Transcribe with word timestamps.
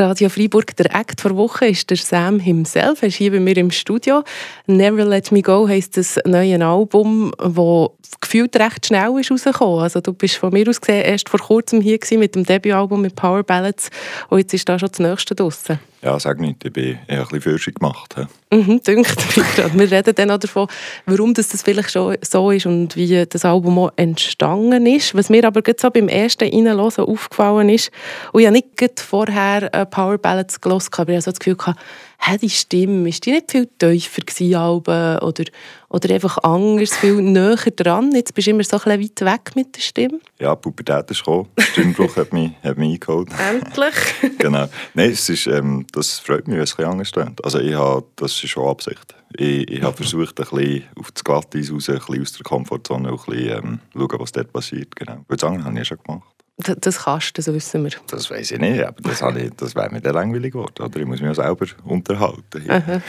Radio 0.00 0.28
Freiburg. 0.28 0.76
Der 0.76 0.94
Act 0.94 1.20
vor 1.20 1.36
Woche 1.36 1.66
ist 1.66 1.90
der 1.90 1.96
Sam 1.96 2.38
himself. 2.38 3.02
Er 3.02 3.08
ist 3.08 3.16
hier 3.16 3.30
bei 3.30 3.40
mir 3.40 3.56
im 3.56 3.70
Studio. 3.70 4.22
Never 4.66 5.04
Let 5.04 5.32
Me 5.32 5.42
Go 5.42 5.66
heisst 5.68 5.96
das 5.96 6.18
neue 6.24 6.64
Album, 6.64 7.32
das 7.38 8.20
gefühlt 8.20 8.56
recht 8.56 8.86
schnell 8.86 9.18
ist 9.18 9.30
rausgekommen. 9.30 9.80
Also 9.80 10.00
du 10.00 10.12
bist 10.12 10.36
von 10.36 10.52
mir 10.52 10.68
aus 10.68 10.80
gesehen 10.80 11.04
erst 11.04 11.28
vor 11.28 11.40
kurzem 11.40 11.80
hier 11.80 11.98
mit 12.12 12.34
dem 12.34 12.44
Debütalbum 12.44 13.00
mit 13.00 13.16
Power 13.16 13.42
Ballads 13.42 13.90
und 14.28 14.38
jetzt 14.38 14.54
ist 14.54 14.68
da 14.68 14.78
schon 14.78 14.90
das 14.90 14.98
nächste 14.98 15.34
draussen. 15.34 15.78
Ja, 16.06 16.20
sag 16.20 16.38
nicht, 16.38 16.64
ich 16.64 16.72
bin 16.72 17.00
eher 17.08 17.18
ein 17.18 17.22
bisschen 17.24 17.40
Fürschig 17.40 17.74
gemacht. 17.80 18.14
Mhm, 18.52 18.80
dünkt 18.80 19.36
Wir 19.76 19.90
reden 19.90 20.14
dann 20.14 20.30
auch 20.30 20.38
davon, 20.38 20.68
warum 21.04 21.34
das, 21.34 21.48
das 21.48 21.64
vielleicht 21.64 21.90
schon 21.90 22.16
so 22.22 22.52
ist 22.52 22.64
und 22.64 22.94
wie 22.94 23.26
das 23.26 23.44
Album 23.44 23.76
auch 23.80 23.90
entstanden 23.96 24.86
ist. 24.86 25.16
Was 25.16 25.30
mir 25.30 25.44
aber 25.44 25.62
gerade 25.62 25.80
so 25.80 25.90
beim 25.90 26.06
ersten 26.06 26.44
Reinhören 26.44 26.78
aufgefallen 26.78 27.70
ist, 27.70 27.90
und 28.30 28.40
ich 28.40 28.46
habe 28.46 28.54
nicht 28.54 29.00
vorher 29.00 29.74
äh, 29.74 29.84
Power 29.84 30.16
Ballads 30.16 30.60
gelesen, 30.60 30.90
aber 30.92 31.08
ich 31.08 31.16
habe 31.16 31.22
so 31.22 31.30
das 31.32 31.40
Gefühl 31.40 31.56
gehabt, 31.56 31.80
hey, 32.18 32.38
die 32.38 32.50
Stimme, 32.50 33.08
ist 33.08 33.24
die 33.24 33.32
nicht 33.32 33.50
viel 33.50 33.66
tiefer 33.78 34.22
gewesen, 34.22 34.56
oder, 34.56 35.44
oder 35.88 36.14
einfach 36.14 36.38
anders, 36.38 36.96
viel 36.96 37.22
näher 37.22 37.56
dran? 37.76 38.12
Jetzt 38.12 38.34
bist 38.34 38.46
du 38.46 38.50
immer 38.52 38.64
so 38.64 38.78
ein 38.78 39.00
bisschen 39.00 39.26
weit 39.26 39.44
weg 39.44 39.56
mit 39.56 39.76
der 39.76 39.80
Stimme. 39.80 40.20
Ja, 40.38 40.54
die 40.54 40.60
Pubertät 40.60 41.10
ist 41.10 41.18
gekommen. 41.18 41.48
Der 41.56 41.62
Stimmbruch 41.62 42.16
hat 42.16 42.32
mich, 42.32 42.52
hat 42.62 42.78
mich 42.78 42.94
eingeholt. 42.94 43.28
Endlich. 43.38 43.94
genau. 44.38 44.66
Nein, 44.94 45.10
es 45.10 45.28
ist, 45.28 45.46
ähm, 45.46 45.86
das 45.92 46.18
freut 46.18 46.48
mich, 46.48 46.56
wenn 46.56 46.64
es 46.64 46.72
ein 46.72 46.76
bisschen 46.76 46.92
anders 46.92 47.12
klingt. 47.12 47.44
Also 47.44 47.60
ich 47.60 47.74
habe, 47.74 48.04
das 48.16 48.32
ist 48.32 48.48
schon 48.48 48.68
Absicht. 48.68 49.14
Ich, 49.36 49.70
ich 49.70 49.82
habe 49.82 49.96
versucht, 49.96 50.40
ein 50.40 50.46
bisschen 50.46 50.84
auf 50.98 51.10
das 51.12 51.24
Glatteis 51.24 51.72
raus, 51.72 51.88
ein 51.88 51.96
bisschen 51.96 52.22
aus 52.22 52.32
der 52.32 52.44
Komfortzone, 52.44 53.08
ein 53.08 53.16
bisschen 53.16 53.48
ähm, 53.50 53.80
schauen, 53.92 54.20
was 54.20 54.32
dort 54.32 54.52
passiert. 54.52 54.96
Genau. 54.96 55.24
Weil 55.28 55.36
das 55.36 55.44
andere 55.44 55.64
habe 55.64 55.74
ich 55.74 55.78
ja 55.78 55.84
schon 55.84 55.98
gemacht. 56.04 56.35
Das 56.58 57.04
kannst 57.04 57.36
du, 57.36 57.42
das 57.42 57.52
wissen 57.52 57.84
wir. 57.84 57.90
Das 58.08 58.30
weiß 58.30 58.52
ich 58.52 58.58
nicht, 58.58 58.82
aber 58.82 59.02
das, 59.02 59.22
das 59.56 59.74
wäre 59.74 59.90
mir 59.90 60.00
dann 60.00 60.14
langweilig 60.14 60.54
geworden. 60.54 60.82
Oder? 60.82 61.00
Ich 61.00 61.06
muss 61.06 61.20
mich 61.20 61.28
ja 61.28 61.34
selber 61.34 61.66
unterhalten. 61.84 62.70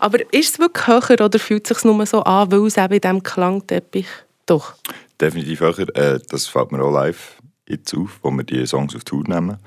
aber 0.00 0.32
ist 0.32 0.54
es 0.54 0.58
wirklich 0.60 0.86
höher 0.86 1.24
oder 1.24 1.38
fühlt 1.40 1.68
es 1.68 1.76
sich 1.76 1.84
nur 1.84 2.06
so 2.06 2.22
an, 2.22 2.52
weil 2.52 2.64
es 2.66 2.76
eben 2.76 2.94
in 2.94 3.00
diesem 3.00 3.22
Klangteppich 3.24 4.06
doch? 4.46 4.74
Definitiv 5.20 5.60
höher. 5.60 5.96
Äh, 5.96 6.20
das 6.28 6.46
fällt 6.46 6.70
mir 6.70 6.80
auch 6.84 6.92
live 6.92 7.38
jetzt 7.68 7.92
auf, 7.92 8.20
wo 8.22 8.30
wir 8.30 8.44
die 8.44 8.64
Songs 8.66 8.94
auf 8.94 9.02
Tour 9.02 9.24
nehmen, 9.26 9.58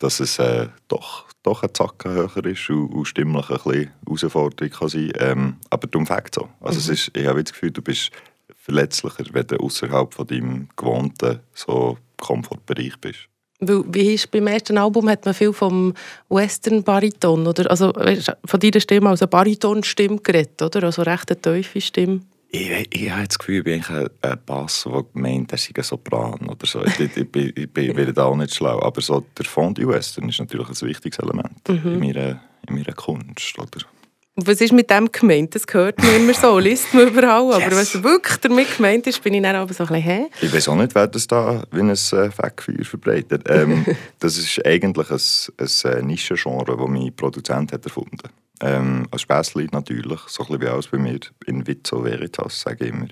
dass 0.00 0.18
es 0.18 0.40
äh, 0.40 0.68
doch, 0.88 1.26
doch 1.44 1.62
ein 1.62 1.72
Zacken 1.72 2.12
höher 2.12 2.46
ist 2.46 2.68
und, 2.68 2.88
und 2.88 3.04
stimmlich 3.04 3.48
ein 3.48 3.58
bisschen 3.58 3.90
Herausforderung 4.06 4.72
kann 4.72 4.88
sein. 4.88 5.12
Ähm, 5.18 5.56
aber 5.70 5.86
darum 5.86 6.06
fängt 6.06 6.34
so. 6.34 6.48
Also 6.60 6.78
mhm. 6.78 6.80
es 6.80 6.88
ist, 6.88 7.16
ich 7.16 7.26
habe 7.26 7.44
das 7.44 7.52
Gefühl, 7.52 7.70
du 7.70 7.80
bist 7.82 8.10
verletzlicher, 8.56 9.24
wenn 9.32 9.46
du 9.46 9.56
außerhalb 9.58 10.12
von 10.12 10.26
deinem 10.26 10.68
gewohnten 10.76 11.40
so 11.52 11.98
Komfortbereich 12.24 12.96
bist. 13.00 13.28
wie 13.60 14.14
ist, 14.14 14.30
beim 14.30 14.46
ersten 14.46 14.78
Album 14.78 15.08
hat 15.08 15.24
man 15.24 15.34
viel 15.34 15.52
vom 15.52 15.94
Western-Bariton, 16.28 17.46
oder? 17.46 17.70
Also 17.70 17.92
von 17.92 18.60
deiner 18.60 18.80
Stimme 18.80 19.10
als 19.10 19.22
eine 19.22 19.28
Bariton-Stimme 19.28 20.18
geredet, 20.18 20.60
oder? 20.62 20.84
Also 20.84 21.02
recht 21.02 21.30
eine 21.30 21.40
tiefe 21.40 21.80
Stimme. 21.80 22.20
Ich, 22.50 22.86
ich, 22.94 23.10
habe 23.10 23.26
das 23.26 23.36
Gefühl, 23.36 23.58
ich 23.58 23.64
bin 23.64 23.84
ein, 23.84 24.08
ein 24.22 24.38
Bass, 24.46 24.86
der 24.88 25.04
meint, 25.14 25.50
er 25.50 25.58
sei 25.58 25.72
ein 25.76 25.82
Sopran 25.82 26.48
oder 26.48 26.66
so. 26.66 26.84
Ich, 26.84 27.00
ich, 27.00 27.16
ich, 27.16 27.56
ich 27.56 27.72
bin 27.72 28.14
da 28.14 28.26
auch 28.26 28.36
nicht 28.36 28.54
schlau. 28.54 28.80
Aber 28.80 29.00
so 29.00 29.24
der 29.36 29.44
Fondue-Western 29.44 30.28
ist 30.28 30.38
natürlich 30.38 30.68
ein 30.68 30.88
wichtiges 30.88 31.18
Element 31.18 31.68
mhm. 31.68 31.94
in, 31.94 31.98
meiner, 31.98 32.40
in 32.68 32.76
meiner 32.76 32.92
Kunst. 32.92 33.58
Oder? 33.58 33.84
Was 34.36 34.60
ist 34.60 34.72
mit 34.72 34.90
dem 34.90 35.12
gemeint? 35.12 35.54
Das 35.54 35.62
hört 35.70 35.98
man 35.98 36.16
immer 36.16 36.34
so, 36.34 36.58
liest 36.58 36.92
man 36.92 37.06
überall. 37.06 37.46
Yes. 37.46 37.54
Aber 37.54 37.76
was 37.76 38.02
wirklich 38.02 38.36
damit 38.38 38.76
gemeint 38.76 39.06
ist, 39.06 39.22
bin 39.22 39.34
ich 39.34 39.42
dann 39.42 39.54
aber 39.54 39.72
so 39.72 39.84
ein 39.84 39.88
bisschen, 39.88 40.02
hä? 40.02 40.26
Ich 40.40 40.52
weiß 40.52 40.68
auch 40.68 40.74
nicht, 40.74 40.92
wer 40.94 41.06
das 41.06 41.28
da 41.28 41.62
wie 41.70 41.80
ein 41.80 41.90
äh, 41.90 41.96
Fegfeuer 41.96 42.84
verbreitet. 42.84 43.44
Ähm, 43.48 43.86
das 44.18 44.36
ist 44.36 44.64
eigentlich 44.66 45.08
ein, 45.08 45.20
ein 45.58 45.92
äh, 45.92 46.02
Nischengenre, 46.02 46.76
das 46.76 46.88
mein 46.88 47.14
Produzent 47.14 47.72
hat 47.72 47.84
erfunden 47.84 48.18
hat. 48.24 48.32
Ähm, 48.60 49.06
als 49.12 49.22
Späßli 49.22 49.68
natürlich, 49.70 50.20
so 50.26 50.42
ein 50.42 50.48
bisschen 50.48 50.62
wie 50.62 50.68
alles 50.68 50.88
bei 50.88 50.98
mir 50.98 51.20
in 51.46 51.64
Vizzo 51.66 52.02
Veritas, 52.02 52.60
sage 52.60 52.86
ich 52.86 52.92
immer. 52.92 53.08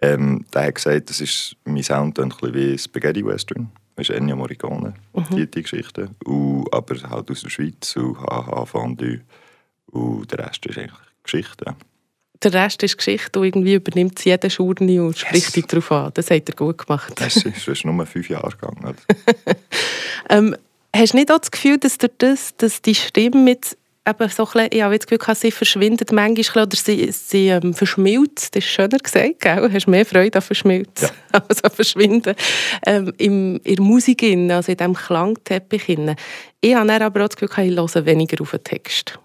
Ähm, 0.00 0.46
der 0.54 0.66
hat 0.66 0.76
gesagt, 0.76 1.10
das 1.10 1.20
ist, 1.20 1.56
mein 1.64 1.82
Sound 1.82 2.18
ein 2.18 2.30
bisschen 2.30 2.54
wie 2.54 2.78
Spaghetti 2.78 3.24
Western. 3.24 3.70
Das 3.96 4.08
ist 4.08 4.16
Ennio 4.16 4.36
Morricone, 4.36 4.94
mhm. 5.12 5.36
die, 5.36 5.50
die 5.50 5.62
Geschichte. 5.62 6.10
Und, 6.24 6.72
aber 6.72 6.96
halt 7.10 7.30
aus 7.30 7.42
der 7.42 7.50
Schweiz 7.50 7.94
und 7.96 8.18
haha, 8.18 8.64
Fondue. 8.64 9.20
Und 9.94 10.30
der 10.32 10.40
Rest 10.40 10.66
ist 10.66 10.76
eigentlich 10.76 10.98
Geschichte. 11.22 11.76
Der 12.42 12.52
Rest 12.52 12.82
ist 12.82 12.98
Geschichte 12.98 13.38
und 13.38 13.46
irgendwie 13.46 13.74
übernimmt 13.74 14.18
es 14.18 14.24
jeder 14.24 14.50
Schurni 14.50 14.98
und 14.98 15.16
spricht 15.16 15.44
yes. 15.44 15.52
dich 15.52 15.66
darauf 15.66 15.92
an. 15.92 16.10
Das 16.14 16.30
hat 16.30 16.48
er 16.48 16.54
gut 16.54 16.78
gemacht. 16.78 17.12
Das 17.16 17.36
ist, 17.36 17.68
ist 17.68 17.84
nur 17.84 18.04
fünf 18.06 18.28
Jahre 18.28 18.50
gegangen. 18.50 18.96
ähm, 20.28 20.56
hast 20.94 21.12
du 21.12 21.16
nicht 21.16 21.30
auch 21.30 21.38
das 21.38 21.50
Gefühl, 21.50 21.78
dass, 21.78 21.96
durch 21.96 22.12
das, 22.18 22.56
dass 22.56 22.82
die 22.82 22.96
Stimme 22.96 23.36
mit 23.36 23.78
eben 24.06 24.28
so 24.28 24.46
ein 24.54 24.68
ich 24.70 24.82
habe 24.82 24.98
das 24.98 25.06
Gefühl, 25.06 25.34
sie 25.34 25.52
verschwindet 25.52 26.12
manchmal 26.12 26.64
oder 26.66 26.76
sie, 26.76 27.10
sie 27.12 27.48
ähm, 27.48 27.72
verschmilzt, 27.72 28.54
das 28.54 28.64
ist 28.64 28.70
schöner 28.70 28.98
gesagt, 28.98 29.40
gell? 29.40 29.70
hast 29.72 29.86
mehr 29.86 30.04
Freude 30.04 30.36
an 30.36 30.42
Verschmilzen 30.42 31.08
ja. 31.32 31.42
als 31.48 31.62
an 31.62 31.70
Verschwinden, 31.70 32.34
ähm, 32.84 33.14
im, 33.16 33.60
in 33.64 33.76
der 33.76 33.84
Musik, 33.84 34.22
also 34.22 34.72
in 34.72 34.76
diesem 34.76 34.94
Klangteppich. 34.94 35.88
Ich 36.60 36.74
habe 36.74 36.92
aber 36.92 37.24
auch 37.24 37.28
das 37.28 37.36
Gefühl, 37.36 37.64
ich 37.64 37.76
höre 37.76 38.06
weniger 38.06 38.42
auf 38.42 38.50
den 38.50 38.64
Text. 38.64 39.18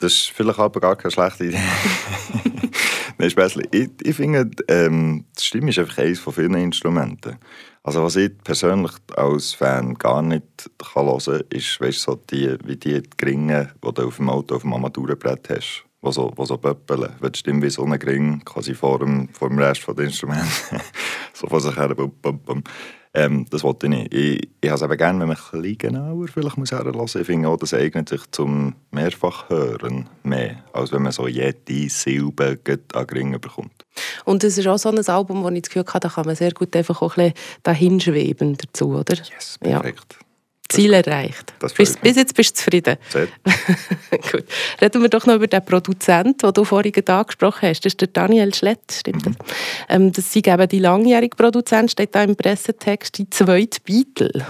Das 0.00 0.14
ist 0.14 0.30
vielleicht 0.30 0.58
aber 0.58 0.80
gar 0.80 0.96
keine 0.96 1.12
schlechte 1.12 1.44
Idee. 1.44 1.58
Nein, 3.18 3.30
ich, 3.70 3.90
ich 4.02 4.16
finde, 4.16 4.50
ähm, 4.66 5.26
die 5.38 5.44
Stimme 5.44 5.68
ist 5.68 5.78
einfach 5.78 5.98
eines 5.98 6.20
von 6.20 6.32
vielen 6.32 6.54
Instrumenten. 6.54 7.36
Also 7.82 8.02
was 8.02 8.16
ich 8.16 8.36
persönlich 8.42 8.92
als 9.14 9.52
Fan 9.52 9.94
gar 9.94 10.22
nicht 10.22 10.70
kann 10.78 11.06
hören 11.06 11.18
kann, 11.24 11.42
ist 11.50 11.80
weißt, 11.80 12.00
so 12.00 12.14
die, 12.14 12.56
wie 12.64 12.76
die 12.76 13.02
Gringe, 13.18 13.74
die 13.84 13.92
du 13.92 14.06
auf 14.06 14.16
dem 14.16 14.30
Auto 14.30 14.56
auf 14.56 14.62
dem 14.62 14.72
Armaturenbrett 14.72 15.50
hast, 15.50 15.84
die 16.02 16.12
so, 16.12 16.30
die 16.30 16.46
so 16.46 16.56
pöppeln. 16.56 17.12
Wenn 17.20 17.32
die 17.32 17.38
Stimme 17.38 17.62
wie 17.62 17.70
so 17.70 17.84
ein 17.84 17.98
Gring 17.98 18.42
quasi 18.42 18.74
vor 18.74 19.00
dem, 19.00 19.28
vor 19.28 19.50
dem 19.50 19.58
Rest 19.58 19.86
des 19.86 19.98
Instruments 19.98 20.70
so 21.34 21.46
vor 21.46 21.60
sich 21.60 21.76
her 21.76 21.94
bum, 21.94 22.12
bum, 22.22 22.38
bum. 22.38 22.64
Ähm, 23.12 23.46
das 23.50 23.64
wollte 23.64 23.86
ich 23.86 23.90
nicht. 23.90 24.14
Ich, 24.14 24.48
ich 24.60 24.70
habe 24.70 24.76
es 24.76 24.82
eben 24.82 24.96
gerne, 24.96 25.20
wenn 25.20 25.28
man 25.28 25.36
ein 25.36 25.62
bisschen 25.62 25.78
genauer 25.78 26.28
vielleicht 26.28 26.56
muss 26.56 26.70
herlassen. 26.70 27.20
Ich 27.20 27.26
finde 27.26 27.48
auch, 27.48 27.56
das 27.56 27.74
eignet 27.74 28.08
sich 28.08 28.20
zum 28.30 28.76
Mehrfachhören 28.92 30.08
mehr, 30.22 30.62
als 30.72 30.92
wenn 30.92 31.02
man 31.02 31.10
so 31.10 31.26
jede 31.26 31.88
Silbe 31.88 32.58
an 32.94 33.04
Ringen 33.06 33.40
bekommt. 33.40 33.84
Und 34.24 34.44
es 34.44 34.58
ist 34.58 34.66
auch 34.68 34.78
so 34.78 34.90
ein 34.90 35.08
Album, 35.08 35.42
wo 35.42 35.48
ich 35.48 35.62
das 35.62 35.70
Gefühl 35.70 35.84
habe, 35.88 36.00
da 36.00 36.08
kann 36.08 36.26
man 36.26 36.36
sehr 36.36 36.52
gut 36.52 36.74
einfach 36.76 37.02
auch 37.02 37.16
ein 37.16 37.32
bisschen 37.32 37.62
dahin 37.64 38.00
schweben 38.00 38.56
dazu, 38.56 38.90
oder? 38.90 39.14
Yes, 39.14 39.58
perfekt. 39.60 40.16
Ja. 40.20 40.29
Ziel 40.70 40.92
erreicht. 40.92 41.52
Bis, 41.76 41.96
bis, 41.96 42.16
jetzt 42.16 42.34
bist 42.34 42.56
du 42.56 42.62
zufrieden. 42.62 42.96
Sehr. 43.08 43.26
Gut. 44.32 44.44
Reden 44.80 45.02
wir 45.02 45.08
doch 45.08 45.26
noch 45.26 45.34
über 45.34 45.46
den 45.46 45.64
Produzenten, 45.64 46.38
den 46.38 46.52
du 46.52 46.64
vorhin 46.64 46.92
angesprochen 47.06 47.68
hast. 47.68 47.80
Das 47.80 47.92
ist 47.92 48.00
der 48.00 48.08
Daniel 48.08 48.54
Schlett, 48.54 48.80
stimmt 48.90 49.26
mhm. 49.26 49.36
das? 49.36 49.46
Ähm, 49.88 50.12
das 50.12 50.32
sind 50.32 50.46
eben 50.46 50.68
die 50.68 50.78
langjährige 50.78 51.36
Produzent, 51.36 51.90
steht 51.90 52.14
da 52.14 52.22
im 52.22 52.36
Pressetext, 52.36 53.18
die 53.18 53.28
zweite 53.28 53.80
Beatle. 53.84 54.46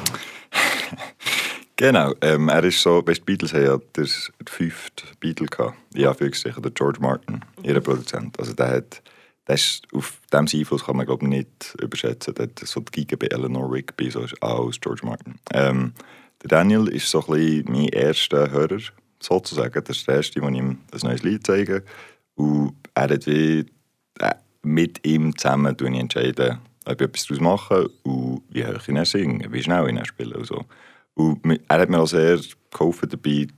genau. 1.77 2.13
Ähm, 2.21 2.49
er 2.49 2.65
ist 2.65 2.83
so, 2.83 3.03
weißt, 3.05 3.21
die 3.21 3.25
Beatles 3.25 3.55
haben 3.55 3.65
ja 3.65 3.79
den 3.97 4.09
fünften 4.47 5.09
Beatle 5.19 5.47
gehabt. 5.47 5.77
Ja, 5.95 6.13
für 6.15 6.31
der 6.31 6.71
George 6.73 7.01
Martin, 7.01 7.41
ihr 7.63 7.81
Produzent. 7.81 8.39
Also 8.39 8.53
der 8.53 8.69
hat 8.69 9.03
das 9.51 9.83
auf 9.93 10.21
diesem 10.33 10.61
Einfluss 10.61 10.85
kann 10.85 10.97
man 10.97 11.07
glaube 11.07 11.25
ich, 11.25 11.31
nicht 11.31 11.77
überschätzen. 11.81 12.35
Der 12.35 12.49
so 12.63 12.81
die 12.81 13.05
Giga 13.05 13.17
bei 13.17 13.27
Eleanor 13.27 13.71
Rigby, 13.71 14.11
so 14.11 14.21
ist 14.21 14.41
auch 14.43 14.71
George 14.81 15.05
Martin. 15.05 15.35
Ähm, 15.53 15.93
der 16.43 16.49
Daniel 16.49 16.89
ist 16.89 17.11
so 17.11 17.21
ein 17.27 17.35
bisschen 17.35 17.73
mein 17.73 17.89
erster 17.89 18.51
Hörer, 18.51 18.79
sozusagen. 19.21 19.85
Das 19.85 19.99
ist 19.99 20.09
der 20.09 20.17
erste, 20.17 20.39
ich 20.39 20.45
ihm 20.45 20.55
ein 20.57 20.79
neues 21.03 21.23
Lied 21.23 21.47
zeige. 21.47 21.85
Und 22.35 22.75
er 22.95 23.03
hat 23.03 23.27
wie, 23.27 23.67
äh, 24.21 24.35
mit 24.63 25.07
ihm 25.07 25.37
zusammen 25.37 25.77
entscheiden, 25.79 26.59
ob 26.85 27.01
ich 27.01 27.07
etwas 27.07 27.27
daraus 27.27 27.41
mache 27.41 27.89
und 28.05 28.43
wie 28.51 28.65
hoch 28.65 28.81
ich 28.81 28.89
ihn 28.89 29.05
singe, 29.05 29.53
wie 29.53 29.63
schnell 29.63 29.85
ich 29.87 29.97
ihn 29.97 30.05
spiele 30.05 30.37
und 30.37 30.47
so. 30.47 30.65
Und 31.15 31.61
er 31.69 31.79
hat 31.79 31.91
mir 31.91 32.01
auch 32.01 32.07
sehr 32.07 32.41
geholfen 32.71 33.09
dabei, 33.09 33.49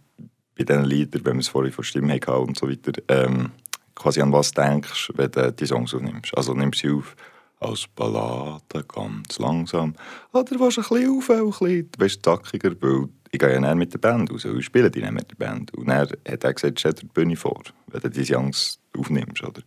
bei 0.56 0.64
diesen 0.64 0.84
Liedern, 0.84 1.24
wenn 1.24 1.34
wir 1.34 1.40
es 1.40 1.48
vorhin 1.48 1.72
von 1.72 1.84
Stimme 1.84 2.14
hatten 2.14 2.30
und 2.30 2.58
so 2.58 2.68
weiter, 2.68 2.92
ähm, 3.08 3.52
quasi 3.94 4.20
an 4.20 4.32
was 4.32 4.52
denkst, 4.52 5.12
wenn 5.14 5.30
du 5.30 5.52
die 5.52 5.66
Songs 5.66 5.94
aufnimmst. 5.94 6.36
Also 6.36 6.54
nimmst 6.54 6.80
sie 6.80 6.90
auf 6.90 7.16
als 7.62 7.86
Ballade, 7.94 8.84
ganz 8.88 9.38
langsam. 9.38 9.94
Oder 10.32 10.44
du 10.44 10.54
ein 10.54 10.68
bisschen 10.68 11.18
auf, 11.18 11.30
ein 11.30 11.50
bisschen 11.50 11.88
weißt, 11.96 12.24
zackiger, 12.24 12.72
weil 12.80 13.08
ich 13.30 13.38
gehe 13.38 13.52
ja 13.52 13.60
näher 13.60 13.74
mit 13.74 13.92
der 13.94 13.98
Band 13.98 14.30
raus 14.30 14.44
ich 14.44 14.64
spiele 14.64 14.90
die 14.90 15.00
nicht 15.00 15.12
mit 15.12 15.30
der 15.30 15.36
Band. 15.36 15.72
Und 15.74 15.88
dann 15.88 16.08
hat 16.08 16.44
er 16.44 16.54
gesagt, 16.54 16.80
stell 16.80 16.92
dir 16.92 17.00
die 17.00 17.06
Bühne 17.06 17.36
vor, 17.36 17.62
wenn 17.86 18.00
du 18.00 18.10
diese 18.10 18.34
Songs 18.34 18.78
aufnimmst. 18.96 19.42
Oder? 19.42 19.62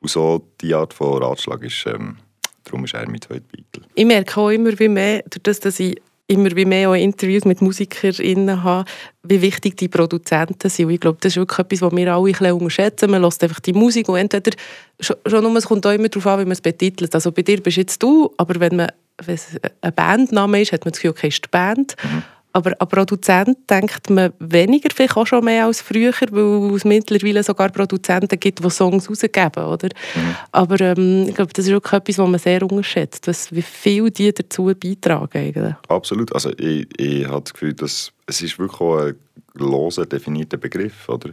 Und 0.00 0.10
so 0.10 0.48
die 0.60 0.74
Art 0.74 0.94
von 0.94 1.22
Ratschlag 1.22 1.62
ist, 1.62 1.84
ähm, 1.86 2.18
darum 2.64 2.84
ist 2.84 2.94
er 2.94 3.08
mein 3.08 3.20
zweiter 3.20 3.44
Beatle. 3.50 3.88
Ich 3.94 4.06
merke 4.06 4.40
auch 4.40 4.50
immer 4.50 4.78
wie 4.78 4.88
mehr, 4.88 5.24
dadurch, 5.28 5.60
dass 5.60 5.80
ich 5.80 6.00
immer 6.28 6.54
mehr 6.54 6.94
Interviews 6.94 7.44
mit 7.44 7.62
MusikerInnen 7.62 8.62
habe, 8.62 8.88
wie 9.22 9.40
wichtig 9.40 9.76
die 9.78 9.88
Produzenten 9.88 10.68
sind. 10.68 10.86
Und 10.86 10.92
ich 10.92 11.00
glaube, 11.00 11.18
das 11.20 11.32
ist 11.32 11.36
wirklich 11.36 11.58
etwas, 11.58 11.82
was 11.82 11.96
wir 11.96 12.14
alle 12.14 12.26
ein 12.26 12.32
bisschen 12.32 12.52
unterschätzen. 12.52 13.10
Man 13.10 13.22
hört 13.22 13.42
einfach 13.42 13.60
die 13.60 13.72
Musik 13.72 14.08
und 14.08 14.16
entweder, 14.16 14.56
schon 15.00 15.16
nur, 15.42 15.56
es 15.56 15.66
kommt 15.66 15.86
auch 15.86 15.92
immer 15.92 16.08
darauf 16.08 16.26
an, 16.26 16.40
wie 16.40 16.44
man 16.44 16.52
es 16.52 16.60
betitelt. 16.60 17.14
Also 17.14 17.32
bei 17.32 17.42
dir 17.42 17.62
bist 17.62 17.78
jetzt 17.78 18.02
du, 18.02 18.32
aber 18.36 18.60
wenn 18.60 18.76
man 18.76 18.88
wenn 19.24 19.34
es 19.34 19.56
ein 19.80 19.92
Bandname 19.94 20.62
ist, 20.62 20.72
hat 20.72 20.84
man 20.84 20.92
das 20.92 21.00
Gefühl, 21.00 21.10
okay, 21.10 21.28
ist 21.28 21.44
die 21.44 21.48
Band. 21.48 21.96
Mhm. 22.02 22.22
Aber 22.52 22.72
ein 22.78 22.88
Produzent 22.88 23.58
denkt 23.68 24.08
man 24.10 24.32
weniger, 24.38 24.88
vielleicht 24.94 25.16
auch 25.16 25.26
schon 25.26 25.44
mehr 25.44 25.66
als 25.66 25.82
früher, 25.82 26.12
weil 26.30 26.74
es 26.74 26.84
mittlerweile 26.84 27.42
sogar 27.42 27.68
Produzenten 27.68 28.40
gibt, 28.40 28.64
die 28.64 28.70
Songs 28.70 29.08
rausgeben, 29.08 29.64
oder? 29.64 29.88
Mhm. 30.14 30.34
Aber 30.52 30.80
ähm, 30.80 31.26
ich 31.28 31.34
glaube, 31.34 31.52
das 31.52 31.66
ist 31.66 31.70
wirklich 31.70 31.92
etwas, 31.92 32.18
was 32.18 32.28
man 32.28 32.40
sehr 32.40 32.62
unterschätzt, 32.62 33.28
was, 33.28 33.54
wie 33.54 33.62
viel 33.62 34.10
die 34.10 34.32
dazu 34.32 34.64
beitragen 34.64 35.38
eigentlich. 35.38 35.74
Absolut. 35.88 36.34
Also 36.34 36.50
ich, 36.58 36.88
ich 36.98 37.26
habe 37.26 37.42
das 37.42 37.52
Gefühl, 37.52 37.74
dass 37.74 38.12
es 38.26 38.42
ist 38.42 38.58
wirklich 38.58 38.80
auch 38.80 38.98
ein 38.98 39.14
loser 39.54 40.06
definierter 40.06 40.56
Begriff, 40.56 41.08
oder? 41.08 41.30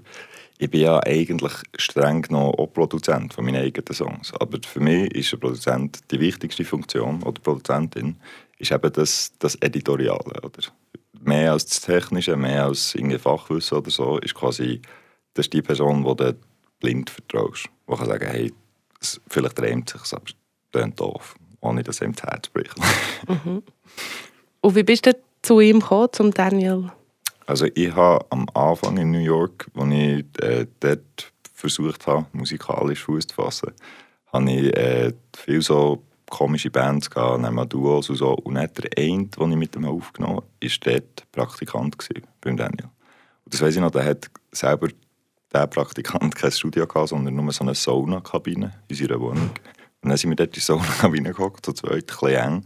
Ich 0.58 0.70
bin 0.70 0.82
ja 0.82 1.02
eigentlich 1.04 1.54
streng 1.78 2.22
genommen 2.22 2.54
auch 2.58 2.68
Produzent 2.68 3.34
von 3.34 3.44
meinen 3.44 3.62
eigenen 3.62 3.94
Songs. 3.94 4.34
Aber 4.40 4.58
für 4.66 4.80
mich 4.80 5.14
ist 5.14 5.34
ein 5.34 5.40
Produzent 5.40 6.00
die 6.12 6.20
wichtigste 6.20 6.64
Funktion, 6.64 7.24
oder 7.24 7.42
Produzentin, 7.42 8.16
ist 8.58 8.72
eben 8.72 8.94
das, 8.94 9.34
das 9.40 9.56
Editoriale, 9.56 10.42
oder? 10.42 10.62
Mehr 11.26 11.52
als 11.52 11.66
das 11.66 11.82
Technische, 11.82 12.36
mehr 12.36 12.66
als 12.66 12.96
irgendwie 12.96 13.18
Fachwissen 13.18 13.78
oder 13.78 13.92
so, 13.92 14.18
ist 14.20 14.36
quasi 14.36 14.82
das 15.36 15.48
ist 15.48 15.54
die 15.54 15.62
Person, 15.62 16.04
die 16.04 16.16
du 16.16 16.36
blind 16.80 17.10
vertraust. 17.10 17.70
Die 17.88 17.96
kann 17.96 18.06
sagen, 18.06 18.28
hey, 18.28 18.54
vielleicht 19.28 19.58
träumt 19.58 19.90
sich 19.90 20.14
aber 20.14 20.24
es 20.26 20.36
klingt 20.72 21.00
doof, 21.00 21.36
ohne 21.62 21.84
dass 21.84 22.02
ihm 22.02 22.14
das 22.14 22.24
Herz 22.24 22.50
bricht. 22.50 22.76
mhm. 23.28 23.62
Und 24.62 24.76
wie 24.76 24.84
bist 24.84 25.06
du 25.06 25.16
zu 25.42 25.60
ihm 25.60 25.80
gekommen, 25.80 26.10
zum 26.12 26.32
Daniel? 26.32 26.92
Also 27.46 27.68
ich 27.76 27.94
habe 27.94 28.26
am 28.32 28.48
Anfang 28.54 28.98
in 28.98 29.12
New 29.12 29.20
York, 29.20 29.68
als 29.76 29.94
ich 29.94 30.26
äh, 30.42 30.66
dort 30.80 31.32
versucht 31.54 32.08
habe, 32.08 32.26
musikalisch 32.32 33.04
Fuß 33.04 33.28
zu 33.28 33.36
fassen, 33.36 33.72
habe 34.34 34.52
ich 34.52 34.76
äh, 34.76 35.14
viel 35.36 35.62
so 35.62 36.02
komische 36.30 36.72
Bands 36.72 37.10
gehabt, 37.10 37.44
dann 37.44 37.70
Duos 37.70 38.10
und 38.10 38.16
so. 38.16 38.34
Und 38.34 38.54
nicht 38.54 38.78
der 38.78 38.90
eine, 38.98 39.26
den 39.26 39.52
ich 39.52 39.58
mit 39.58 39.76
ihm 39.76 39.86
aufgenommen 39.86 40.38
habe, 40.38 40.46
war 40.62 40.94
dort 40.94 41.32
Praktikant 41.32 41.98
gewesen, 41.98 42.28
beim 42.42 42.58
Daniel. 42.58 42.90
Und 43.46 43.54
das 43.54 43.62
weiss 43.62 43.76
ich 43.76 43.82
noch, 43.82 43.92
der 43.92 44.06
hat 44.06 44.30
selber, 44.52 44.88
der 45.54 45.68
Praktikant, 45.68 46.36
kein 46.36 46.52
Studio 46.52 46.88
gehabt, 46.88 47.10
sondern 47.10 47.36
nur 47.36 47.52
so 47.52 47.64
eine 47.64 47.76
Sauna-Kabine 47.76 48.74
in 48.88 48.96
seiner 48.96 49.20
Wohnung. 49.20 49.52
Und 50.02 50.10
dann 50.10 50.18
sind 50.18 50.32
wir 50.32 50.36
dort 50.36 50.50
in 50.50 50.54
die 50.54 50.60
Sauna-Kabine 50.60 51.30
gekommen, 51.30 51.56
zu 51.62 51.74
zweit, 51.74 51.92
ein 51.94 52.06
bisschen 52.06 52.30
eng. 52.30 52.64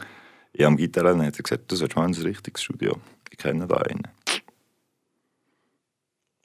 Ich 0.53 0.65
am 0.65 0.77
Gitarre 0.77 1.13
und 1.13 1.25
hat 1.25 1.38
er 1.38 1.44
gesagt, 1.44 1.71
das 1.71 1.81
ist 1.81 1.95
mal 1.95 2.06
ein 2.06 2.13
richtiges 2.13 2.63
Studio. 2.63 2.97
Ich 3.29 3.38
kenne 3.38 3.67
da 3.67 3.77
einen. 3.77 4.07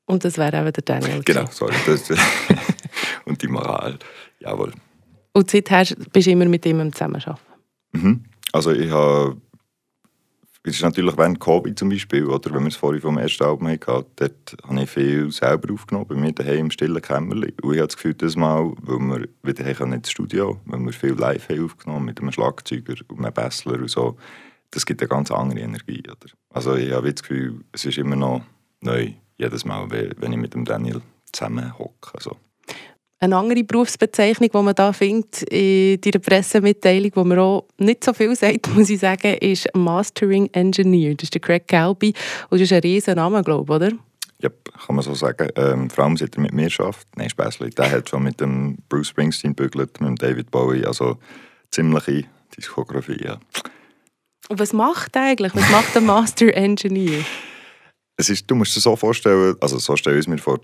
Und 0.07 0.25
das 0.25 0.37
wäre 0.37 0.61
eben 0.61 0.73
der 0.73 0.83
Daniel. 0.83 1.23
Genau, 1.25 1.47
sorry. 1.51 1.75
Und 3.25 3.41
die 3.41 3.49
Moral, 3.49 3.99
jawohl. 4.39 4.73
Und 5.35 5.51
seither 5.51 5.85
bist 6.13 6.27
du 6.27 6.31
immer 6.31 6.47
mit 6.47 6.65
ihm 6.65 6.93
zusammenarbeiten? 6.93 7.41
Mhm. 7.93 8.25
Also 8.53 8.71
ich 8.73 8.91
habe... 8.91 9.37
Es 10.67 10.77
ist 10.77 10.83
natürlich 10.83 11.15
während 11.19 11.41
Covid 11.41 11.79
zum 11.79 11.91
Beispiel, 11.91 12.25
oder 12.25 12.55
wenn 12.55 12.63
wir 12.63 12.69
es 12.69 12.77
vorhin 12.77 13.03
vom 13.03 13.19
ersten 13.19 13.45
Album 13.45 13.69
hatten, 13.69 14.07
dort 14.17 14.57
habe 14.67 14.83
ich 14.83 14.89
viel 14.89 15.31
selber 15.31 15.75
aufgenommen, 15.75 16.07
bei 16.09 16.15
mir 16.15 16.33
daheim 16.33 16.59
im 16.61 16.71
stillen 16.71 17.03
Kämmerchen. 17.03 17.53
Und 17.61 17.75
ich 17.75 17.81
habe 17.81 17.89
das 17.89 17.97
Gefühl, 17.97 18.15
das 18.15 18.35
Mal, 18.35 18.73
weil 18.81 18.99
wir 18.99 19.29
wieder 19.43 19.93
ins 19.93 20.11
Studio 20.11 20.59
weil 20.65 20.81
wir 20.81 20.93
viel 20.95 21.13
live 21.13 21.51
haben 21.51 21.67
aufgenommen 21.67 22.07
mit 22.07 22.19
einem 22.19 22.33
Schlagzeuger 22.33 22.95
und 23.09 23.19
einem 23.19 23.35
Bessler 23.35 23.75
und 23.75 23.91
so, 23.91 24.17
das 24.71 24.87
gibt 24.87 25.03
eine 25.03 25.09
ganz 25.09 25.31
andere 25.31 25.61
Energie. 25.61 26.03
Oder? 26.07 26.33
Also 26.49 26.77
ich 26.77 26.93
habe 26.93 27.13
das 27.13 27.23
Gefühl, 27.23 27.61
es 27.73 27.85
ist 27.85 27.99
immer 27.99 28.17
noch 28.17 28.41
neu, 28.81 29.11
jedes 29.37 29.67
Mal, 29.67 29.91
wenn 29.91 30.33
ich 30.33 30.39
mit 30.39 30.55
dem 30.55 30.65
Daniel 30.65 31.03
zusammen 31.31 31.79
hocke. 31.79 32.15
Also. 32.15 32.39
Eine 33.21 33.37
andere 33.37 33.65
Berufsbezeichnung, 33.65 34.51
die 34.53 34.63
man 34.63 34.75
da 34.75 34.93
findet 34.93 35.43
in 35.45 36.01
dieser 36.01 36.19
Pressemitteilung, 36.19 37.11
die 37.11 37.25
man 37.25 37.39
auch 37.39 37.67
nicht 37.79 38.05
so 38.05 38.13
viel 38.13 38.35
sagt, 38.37 38.69
muss 38.75 38.91
ich 38.91 39.01
sagen, 39.01 39.35
ist 39.39 39.69
Mastering 39.75 40.51
Engineer. 40.53 41.15
Das 41.15 41.25
ist 41.25 41.35
der 41.35 41.41
Craig 41.41 41.67
Calby 41.67 42.13
und 42.51 42.61
das 42.61 42.71
ist 42.71 42.73
ein 42.73 42.81
riesen 42.81 43.15
Name, 43.15 43.43
glaube 43.43 43.73
ich, 43.73 43.77
oder? 43.77 43.93
Ja, 44.41 44.51
kann 44.85 44.97
man 44.97 45.05
so 45.05 45.15
sagen. 45.15 45.49
Ähm, 45.57 45.89
vor 45.89 46.05
allem, 46.05 46.17
seit 46.17 46.37
er 46.37 46.43
mit 46.43 46.53
mir 46.53 46.69
arbeitet. 46.79 47.07
Nein, 47.17 47.31
Späßli. 47.31 47.71
Der 47.71 47.91
hat 47.91 48.11
schon 48.11 48.25
mit 48.25 48.41
dem 48.41 48.77
Bruce 48.89 49.09
Springsteen 49.09 49.55
bügelt, 49.55 50.01
mit 50.01 50.09
dem 50.09 50.17
David 50.17 50.51
Bowie, 50.51 50.85
also 50.85 51.19
ziemliche 51.71 52.25
Diskografie, 52.57 53.25
ja. 53.25 53.39
Und 54.49 54.59
was 54.59 54.75
macht 54.75 55.17
eigentlich? 55.17 55.55
Was 55.55 55.71
macht 55.71 55.95
der 55.95 56.03
Master 56.03 56.53
Engineer? 56.55 57.25
es 58.17 58.29
ist, 58.29 58.51
du 58.51 58.55
musst 58.55 58.77
dir 58.77 58.81
so 58.81 58.97
vorstellen, 58.97 59.57
also 59.61 59.79
so 59.79 59.97
stelle 59.97 60.17
ich 60.17 60.25
es 60.25 60.29
mir 60.29 60.39
vor, 60.39 60.61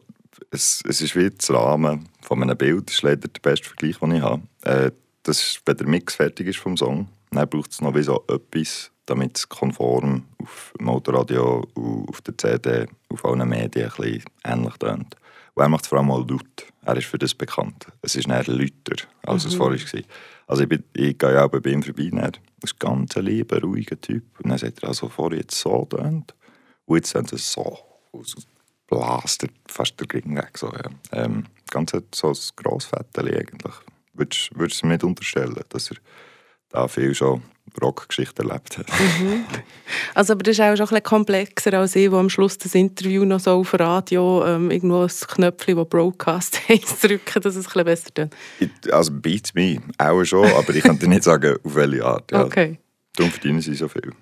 es, 0.51 0.83
es 0.89 1.01
ist 1.01 1.17
wie 1.17 1.31
das 1.31 1.51
Rahmen 1.51 2.09
von 2.23 2.43
einem 2.43 2.57
Bild, 2.57 2.89
das 2.89 2.97
ist 2.97 3.03
leider 3.03 3.29
der 3.29 3.41
beste 3.41 3.67
Vergleich, 3.67 3.99
den 3.99 4.13
ich 4.13 4.23
habe. 4.23 4.43
Äh, 4.63 4.91
das 5.23 5.43
ist, 5.43 5.63
wenn 5.67 5.77
der 5.77 5.87
Mix 5.87 6.15
fertig 6.15 6.47
ist 6.47 6.59
vom 6.59 6.77
Song, 6.77 7.09
dann 7.31 7.49
braucht 7.49 7.73
es 7.73 7.81
noch 7.81 7.95
wie 7.95 8.03
so 8.03 8.25
etwas, 8.29 8.91
damit 9.07 9.37
es 9.37 9.49
konform 9.49 10.25
auf 10.39 10.73
dem 10.79 10.89
Autoradio, 10.89 11.67
auf 11.75 12.21
der 12.23 12.39
CD, 12.39 12.87
auf 13.09 13.25
allen 13.25 13.49
Medien 13.49 13.91
ein 13.91 13.97
bisschen 13.97 14.25
ähnlich 14.45 14.77
tönt. 14.79 15.17
Und 15.55 15.63
er 15.63 15.69
macht 15.69 15.85
es 15.85 15.89
vor 15.89 15.99
allem 15.99 16.09
mal 16.09 16.25
laut. 16.29 16.67
Er 16.83 16.97
ist 16.97 17.07
für 17.07 17.19
das 17.19 17.35
bekannt. 17.35 17.87
Es 18.03 18.15
ist 18.15 18.29
eher 18.29 18.45
lauter, 18.47 19.05
als 19.23 19.45
mhm. 19.45 19.51
es 19.51 19.55
vorher 19.57 19.81
war. 19.81 20.03
Also 20.47 20.63
ich, 20.63 20.69
bin, 20.69 20.85
ich 20.95 21.19
gehe 21.19 21.35
ja 21.35 21.45
auch 21.45 21.51
bei 21.51 21.71
ihm 21.71 21.83
vorbei. 21.83 22.11
Er 22.13 22.33
ist 22.63 22.75
ein 22.75 22.79
ganz 22.79 23.15
lieber, 23.17 23.61
ruhiger 23.61 24.01
Typ. 24.01 24.25
Und 24.41 24.51
dann 24.51 24.59
sagt 24.59 24.83
er, 24.83 24.89
also 24.89 25.09
vorher 25.09 25.41
jetzt 25.41 25.59
so 25.59 25.85
tönt. 25.85 26.35
Und 26.87 26.97
jetzt 26.97 27.11
sind 27.11 27.33
es 27.33 27.53
so 27.53 27.79
blast 28.91 29.47
fast 29.67 29.99
der 29.99 30.07
Ring 30.13 30.37
weg. 30.37 30.59
So, 30.59 30.67
ja. 30.67 30.91
ähm, 31.13 31.47
ganz 31.71 31.93
so 32.15 32.29
ein 32.29 32.37
Grossvettel 32.57 33.35
eigentlich. 33.35 33.75
Würdest 34.13 34.51
du 34.55 34.65
es 34.65 34.83
mir 34.83 34.91
nicht 34.91 35.05
unterstellen, 35.05 35.57
dass 35.71 35.91
er 35.91 35.97
da 36.71 36.89
viel 36.89 37.15
schon 37.15 37.43
Rockgeschichte 37.81 38.43
erlebt 38.43 38.79
hat. 38.79 38.89
Mhm. 38.89 39.45
Also, 40.15 40.33
aber 40.33 40.43
das 40.43 40.59
ist 40.59 40.61
auch 40.61 40.77
schon 40.77 40.97
ein 40.97 41.03
komplexer 41.03 41.75
als 41.75 41.95
ich, 41.97 42.11
wo 42.11 42.17
am 42.17 42.29
Schluss 42.29 42.59
das 42.59 42.75
Interview 42.75 43.25
noch 43.25 43.41
so 43.41 43.53
auf 43.53 43.79
Radio 43.79 44.45
ähm, 44.45 44.71
irgendwo 44.71 45.03
ein 45.03 45.09
Knöpfchen, 45.09 45.77
das 45.77 45.89
Broadcast 45.89 46.61
heisst, 46.69 47.05
drücken, 47.05 47.41
dass 47.43 47.57
es 47.57 47.67
ein 47.67 47.85
bisschen 47.85 47.85
besser 47.85 48.15
tut. 48.15 48.93
Also, 48.93 49.13
beats 49.13 49.55
me, 49.55 49.79
auch 49.99 50.25
schon, 50.25 50.47
aber 50.47 50.75
ich 50.75 50.83
kann 50.83 50.99
dir 50.99 51.09
nicht 51.09 51.23
sagen, 51.23 51.57
auf 51.63 51.75
welche 51.75 52.05
Art. 52.05 52.31
Ja. 52.33 52.45
Okay. 52.45 52.79
Darum 53.17 53.31
verdienen 53.31 53.61
sie 53.61 53.75
so 53.75 53.89
viel. 53.89 54.13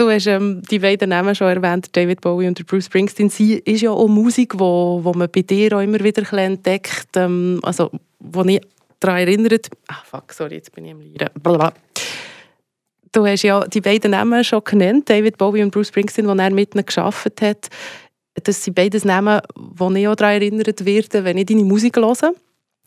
Du 0.00 0.08
hast 0.08 0.24
die 0.70 0.78
beiden 0.78 1.10
Namen 1.10 1.34
schon 1.34 1.48
erwähnt, 1.48 1.94
David 1.94 2.22
Bowie 2.22 2.48
und 2.48 2.66
Bruce 2.66 2.86
Springsteen. 2.86 3.28
Sie 3.28 3.56
ist 3.56 3.82
ja 3.82 3.90
auch 3.90 4.08
Musik, 4.08 4.58
wo, 4.58 5.00
wo 5.02 5.12
man 5.12 5.28
bei 5.30 5.42
dir 5.42 5.76
auch 5.76 5.82
immer 5.82 6.00
wieder 6.02 6.22
entdeckt, 6.38 7.08
ähm, 7.16 7.60
also 7.62 7.90
wo 8.18 8.42
ich 8.44 8.62
daran 8.98 9.18
erinnert. 9.18 9.68
Ah, 9.88 10.02
fuck, 10.02 10.32
sorry, 10.32 10.54
jetzt 10.54 10.72
bin 10.72 10.86
ich 10.86 10.92
am 10.92 11.00
Lieren. 11.02 11.28
Du 13.12 13.26
hast 13.26 13.42
ja 13.42 13.62
die 13.66 13.82
beiden 13.82 14.12
Namen 14.12 14.42
schon 14.42 14.64
genannt, 14.64 15.10
David 15.10 15.36
Bowie 15.36 15.62
und 15.62 15.70
Bruce 15.70 15.88
Springsteen, 15.88 16.26
die 16.26 16.42
er 16.42 16.50
mit 16.50 16.74
ihnen 16.74 16.86
gearbeitet 16.86 17.42
hat. 17.42 17.68
Das 18.42 18.64
sind 18.64 18.72
beides 18.72 19.04
Namen, 19.04 19.42
wo 19.54 19.90
ich 19.90 20.08
auch 20.08 20.16
daran 20.16 20.36
erinnert 20.36 20.82
werde, 20.82 21.24
wenn 21.24 21.36
ich 21.36 21.44
deine 21.44 21.64
Musik 21.64 21.98
höre. 21.98 22.32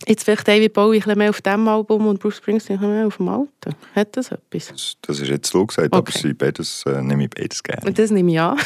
Jetzt 0.07 0.25
vielleicht 0.25 0.47
David 0.47 0.73
Bowie 0.73 1.01
ein 1.05 1.17
mehr 1.17 1.29
auf 1.29 1.41
diesem 1.41 1.67
Album 1.67 2.07
und 2.07 2.19
Bruce 2.19 2.37
Springsteen 2.37 2.79
mehr 2.79 3.07
auf 3.07 3.17
dem 3.17 3.29
alten. 3.29 3.75
Hat 3.95 4.17
das 4.17 4.31
etwas? 4.31 4.67
Das, 4.67 4.97
das 5.01 5.19
ist 5.19 5.29
jetzt 5.29 5.49
so 5.49 5.65
gesagt, 5.65 5.87
okay. 5.87 5.97
aber 5.97 6.11
sie 6.11 6.33
beides, 6.33 6.83
äh, 6.85 7.01
nehme 7.01 7.25
ich 7.25 7.29
beides 7.29 7.63
gerne. 7.63 7.93
Das 7.93 8.11
nehme 8.11 8.31
ich 8.31 8.39
an. 8.39 8.57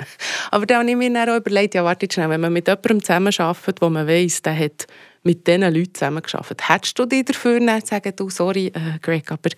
aber 0.50 0.64
dann 0.66 0.80
habe 0.80 0.90
ich 0.90 0.96
mir 0.96 1.12
dann 1.12 1.28
auch 1.28 1.36
überlegt, 1.36 1.74
ja 1.74 1.84
warte 1.84 2.08
schnell, 2.10 2.30
wenn 2.30 2.40
man 2.40 2.52
mit 2.52 2.66
jemandem 2.66 3.02
zusammenarbeitet, 3.02 3.82
wo 3.82 3.90
man 3.90 4.06
weiss, 4.06 4.40
der 4.40 4.58
hat 4.58 4.86
mit 5.22 5.46
diesen 5.46 5.62
Leuten 5.62 5.92
zusammengearbeitet, 5.92 6.68
hättest 6.68 6.98
du 6.98 7.04
dich 7.04 7.24
dafür 7.24 7.60
dann 7.60 7.84
sagen, 7.84 8.12
du, 8.16 8.30
sorry, 8.30 8.68
äh, 8.68 8.98
Greg, 9.02 9.30
aber 9.30 9.50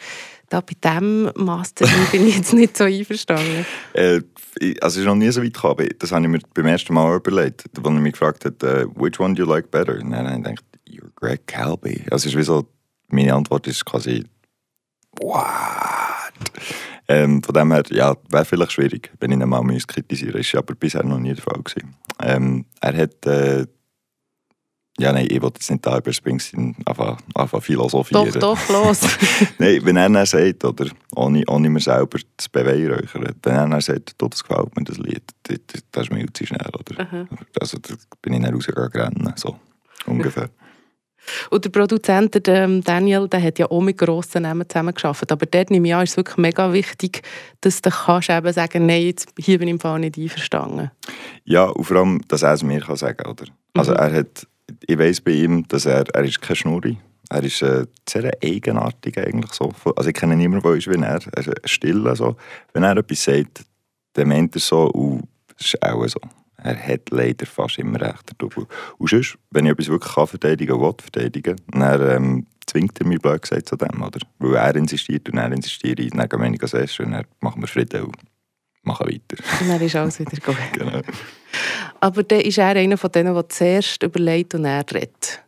da 0.49 0.61
bei 0.61 0.75
diesem 0.83 1.31
Master 1.37 1.87
bin 2.11 2.27
ich 2.27 2.39
jetzt 2.39 2.55
nicht 2.55 2.77
so 2.77 2.85
einverstanden? 2.85 3.67
äh, 3.93 4.21
also 4.81 4.87
es 4.87 4.97
ist 4.97 5.05
noch 5.05 5.15
nie 5.15 5.31
so 5.31 5.43
weit 5.43 5.55
gekommen. 5.55 5.89
Das 5.99 6.11
habe 6.11 6.25
ich 6.25 6.29
mir 6.29 6.41
beim 6.55 6.67
ersten 6.67 6.95
Mal 6.95 7.17
überlegt, 7.17 7.65
als 7.77 7.85
er 7.87 7.91
mich 7.93 8.13
gefragt 8.13 8.45
hat, 8.45 8.63
uh, 8.65 8.89
which 8.97 9.21
one 9.21 9.35
do 9.35 9.43
you 9.43 9.49
like 9.49 9.71
better? 9.71 9.95
Und 9.95 10.11
dann 10.11 10.27
habe 10.27 10.39
ich 10.39 10.43
gedacht, 10.43 10.65
Greg 11.21 11.47
Calby. 11.47 12.05
Also 12.11 12.29
ist 12.29 12.37
wie 12.37 12.43
so, 12.43 12.69
meine 13.09 13.35
Antwort 13.35 13.67
ist 13.67 13.85
quasi, 13.85 14.25
what? 15.21 15.45
Ähm, 17.09 17.43
von 17.43 17.55
dem 17.55 17.73
her, 17.73 17.83
ja, 17.91 18.15
wäre 18.31 18.45
vielleicht 18.45 18.73
schwierig, 18.73 19.11
wenn 19.19 19.33
ich 19.33 19.41
ihn 19.41 19.49
mal 19.49 19.65
kritisieren. 19.87 20.41
Ist 20.41 20.55
aber 20.55 20.75
bisher 20.75 21.03
noch 21.03 21.19
nie 21.19 21.35
der 21.35 21.43
Fall 21.43 21.63
gewesen. 21.63 21.97
Ähm, 22.23 22.67
er 22.81 22.97
hat, 22.97 23.27
äh, 23.27 23.67
ja 25.01 25.13
nein, 25.13 25.27
ich 25.31 25.41
wollte 25.41 25.59
jetzt 25.59 25.71
nicht 25.71 25.87
da 25.87 25.99
über 25.99 26.13
Springsteen 26.13 26.77
einfach, 26.85 27.19
einfach 27.35 27.63
philosophieren. 27.63 28.31
Doch, 28.35 28.59
doch, 28.59 28.69
los. 28.69 29.01
nein, 29.59 29.81
wenn 29.85 29.97
er 29.97 30.11
dann 30.11 30.27
sagt, 30.27 30.65
oder, 30.65 30.91
ohne, 31.17 31.43
ohne 31.49 31.71
mir 31.71 31.81
selber 31.81 32.19
zu 32.37 32.51
beweihräuchern, 32.51 33.35
wenn 33.43 33.55
er 33.55 33.69
dann 33.69 33.81
sagt, 33.81 34.15
das 34.19 34.45
gefällt 34.45 34.77
mir, 34.77 34.85
das 34.85 34.99
Lied, 34.99 35.23
das, 35.45 35.59
das 35.91 36.03
ist 36.05 36.13
mir 36.13 36.27
zu 36.33 36.47
schnell, 36.47 36.71
oder? 36.75 37.05
-huh. 37.05 37.27
Also 37.61 37.79
da 37.79 37.95
bin 38.21 38.35
ich 38.35 38.43
dann 38.43 38.55
rausgegangen, 38.55 39.33
so 39.37 39.59
ungefähr. 40.07 40.51
Und 41.51 41.65
der 41.65 41.71
Produzent, 41.71 42.47
der 42.47 42.65
ähm, 42.65 42.83
Daniel, 42.83 43.29
der 43.29 43.43
hat 43.43 43.59
ja 43.59 43.71
auch 43.71 43.81
mit 43.81 43.99
grossen 43.99 44.43
Namen 44.43 44.69
zusammengearbeitet. 44.69 45.33
Aber 45.33 45.47
dort 45.47 45.71
nehme 45.71 45.89
ich 45.89 45.95
an, 45.95 46.05
ist 46.05 46.11
es 46.11 46.17
wirklich 46.17 46.37
mega 46.37 46.73
wichtig, 46.73 47.23
dass 47.61 47.83
du 47.83 47.91
kannst 47.91 48.31
eben 48.31 48.53
sagen 48.53 48.87
nein, 48.87 49.03
jetzt, 49.03 49.29
hier 49.39 49.59
bin 49.59 49.69
ich 49.69 49.73
im 49.73 49.81
Fall 49.81 49.99
nicht 50.01 50.19
einverstanden. 50.19 50.91
Ja, 51.45 51.65
und 51.65 51.85
vor 51.85 51.99
allem, 51.99 52.21
dass 52.29 52.43
er 52.43 52.53
es 52.53 52.63
mir 52.63 52.81
kann 52.81 52.97
sagen 52.97 53.17
kann. 53.17 53.37
Also 53.75 53.93
mhm. 53.93 53.99
er 53.99 54.13
hat, 54.13 54.47
ich 54.87 54.99
weiss 54.99 55.21
bei 55.21 55.33
ihm, 55.33 55.67
dass 55.69 55.87
er, 55.87 56.05
er 56.15 56.25
ist 56.25 56.41
kein 56.41 56.57
Schnurri. 56.57 56.99
Er 57.31 57.45
ist 57.45 57.63
äh, 57.63 57.85
sehr 58.09 58.31
eigenartig 58.43 59.19
eigentlich 59.19 59.53
so. 59.53 59.73
Also 59.97 60.09
ich 60.09 60.15
kenne 60.15 60.35
niemanden, 60.35 60.63
der 60.63 60.77
ist 60.77 60.89
wie 60.89 60.95
er. 60.95 61.21
Er 61.33 61.47
ist 61.47 61.71
still. 61.71 62.11
So. 62.17 62.37
Wenn 62.73 62.85
er 62.85 62.97
etwas 62.97 63.25
sagt, 63.25 63.65
dann 64.15 64.29
meint 64.29 64.57
er 64.57 64.61
so, 64.61 64.87
und 64.91 65.29
das 65.57 65.67
ist 65.67 65.83
auch 65.83 66.07
so. 66.07 66.21
Er 66.63 66.77
hat 66.77 67.11
leider 67.11 67.47
fast 67.47 67.79
immer 67.79 68.01
recht, 68.01 68.29
der 68.29 68.35
Double. 68.37 68.67
Und 68.99 69.11
sonst, 69.11 69.39
wenn 69.51 69.67
ich 69.67 69.73
etwas 69.73 69.89
wirklich 69.89 70.15
kann 70.15 70.27
verteidigen 70.27 70.73
kann, 70.73 70.83
will 70.83 70.95
verteidigen, 70.99 71.57
dann 71.71 72.11
ähm, 72.11 72.47
zwingt 72.67 72.99
er 73.01 73.07
mich 73.07 73.21
blöd 73.21 73.43
gesagt 73.43 73.69
zu 73.69 73.77
dem, 73.77 74.03
oder? 74.03 74.19
Weil 74.39 74.55
er 74.57 74.77
insistiert 74.77 75.29
und 75.29 75.39
er 75.39 75.53
insistiert, 75.53 75.99
dann 75.99 76.29
gehen 76.29 76.43
wir 76.43 76.51
nicht 76.51 76.63
als 76.63 76.75
erstes 76.75 77.07
und 77.07 77.13
dann 77.13 77.27
machen 77.41 77.63
wir 77.63 77.69
Frieden 77.69 78.05
und 78.05 78.17
machen 78.83 79.07
weiter. 79.07 79.43
Und 79.61 79.69
dann 79.69 79.81
ist 79.81 79.95
alles 79.95 80.19
wieder 80.19 80.37
gut. 80.45 80.57
genau. 80.73 81.01
Aber 82.01 82.23
dann 82.23 82.41
ist 82.41 82.59
er 82.59 82.77
einer 82.77 82.99
von 82.99 83.13
denen, 83.13 83.35
der 83.35 83.49
zuerst 83.49 84.03
überlegt 84.03 84.55
und 84.55 84.65
er 84.65 84.85
redet. 84.93 85.43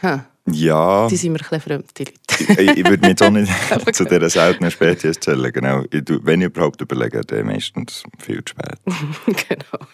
Hm. 0.00 0.22
Ja. 0.50 1.08
Die 1.08 1.16
sind 1.16 1.32
mir 1.32 1.38
ein 1.38 1.42
bisschen 1.42 1.60
fremd, 1.60 1.90
die 1.98 2.04
Leute. 2.04 2.62
ich, 2.62 2.78
ich 2.78 2.88
würde 2.88 3.08
mich 3.08 3.20
auch 3.22 3.30
nicht 3.30 3.50
zu 3.94 4.04
dieser 4.04 4.30
seltenen 4.30 4.70
Spezies 4.70 5.18
zählen. 5.18 5.52
Genau. 5.52 5.82
Ich, 5.90 6.02
wenn 6.22 6.40
ich 6.40 6.46
überhaupt 6.46 6.80
überlege, 6.80 7.22
dann 7.22 7.46
meistens 7.46 8.04
viel 8.18 8.44
zu 8.44 8.54
spät. 8.54 8.78
genau. 9.26 9.86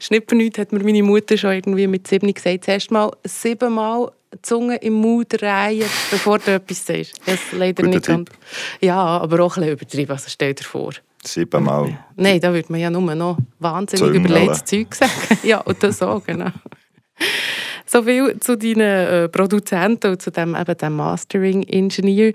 Schnippernicht 0.00 0.58
hat 0.58 0.72
mir 0.72 0.82
meine 0.82 1.02
Mutter 1.02 1.36
schon 1.36 1.52
irgendwie 1.52 1.86
mit 1.86 2.08
sieben 2.08 2.32
gesagt, 2.32 2.64
zuerst 2.64 2.90
mal 2.90 3.10
siebenmal 3.24 4.10
die 4.34 4.42
Zunge 4.42 4.76
im 4.76 4.94
Mund 4.94 5.28
drehen, 5.28 5.88
bevor 6.10 6.38
du 6.38 6.54
etwas 6.54 6.86
sagst. 6.86 7.20
Das 7.26 7.38
leider 7.52 7.82
Guter 7.82 7.96
nicht 7.96 8.06
ganz... 8.06 8.30
Ja, 8.80 8.96
aber 8.96 9.40
auch 9.40 9.56
ein 9.56 9.62
bisschen 9.62 9.72
übertrieben, 9.72 10.12
also 10.12 10.26
stell 10.28 10.54
dir 10.54 10.64
vor. 10.64 10.92
Siebenmal. 11.24 11.98
Nein, 12.16 12.40
da 12.40 12.52
würde 12.52 12.72
man 12.72 12.80
ja 12.80 12.90
nur 12.90 13.14
noch 13.14 13.38
wahnsinnig 13.58 14.14
überlegtes 14.14 14.64
Zeug 14.64 14.94
sagen. 14.94 15.38
ja, 15.42 15.58
und 15.58 15.82
das 15.82 16.00
auch, 16.02 16.24
genau. 16.24 16.50
So 17.90 18.04
viel 18.04 18.38
zu 18.38 18.56
deinen 18.56 18.80
äh, 18.80 19.28
Produzenten 19.28 20.12
und 20.12 20.22
zu 20.22 20.30
dem, 20.30 20.54
eben 20.54 20.76
dem 20.76 20.94
Mastering-Ingenieur. 20.94 22.32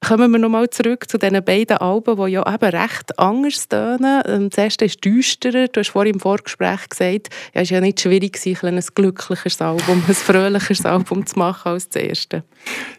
Kommen 0.00 0.32
wir 0.32 0.38
nochmal 0.38 0.70
zurück 0.70 1.10
zu 1.10 1.18
diesen 1.18 1.44
beiden 1.44 1.76
Alben, 1.76 2.16
die 2.16 2.32
ja 2.32 2.54
eben 2.54 2.76
recht 2.76 3.18
anders 3.18 3.68
tönen. 3.68 4.22
Ähm, 4.26 4.48
Das 4.48 4.64
erste 4.64 4.86
ist 4.86 5.04
düsterer. 5.04 5.68
Du 5.68 5.80
hast 5.80 5.90
vorhin 5.90 6.14
im 6.14 6.20
Vorgespräch 6.20 6.88
gesagt, 6.88 7.28
ja, 7.54 7.60
es 7.60 7.70
war 7.70 7.76
ja 7.76 7.80
nicht 7.82 8.00
schwierig, 8.00 8.32
gewesen, 8.32 8.66
ein 8.66 8.84
glücklicheres 8.94 9.60
Album, 9.60 10.02
ein 10.08 10.14
fröhlicheres 10.14 10.86
Album 10.86 11.26
zu 11.26 11.38
machen 11.38 11.72
als 11.72 11.90
das 11.90 12.02
erste. 12.02 12.42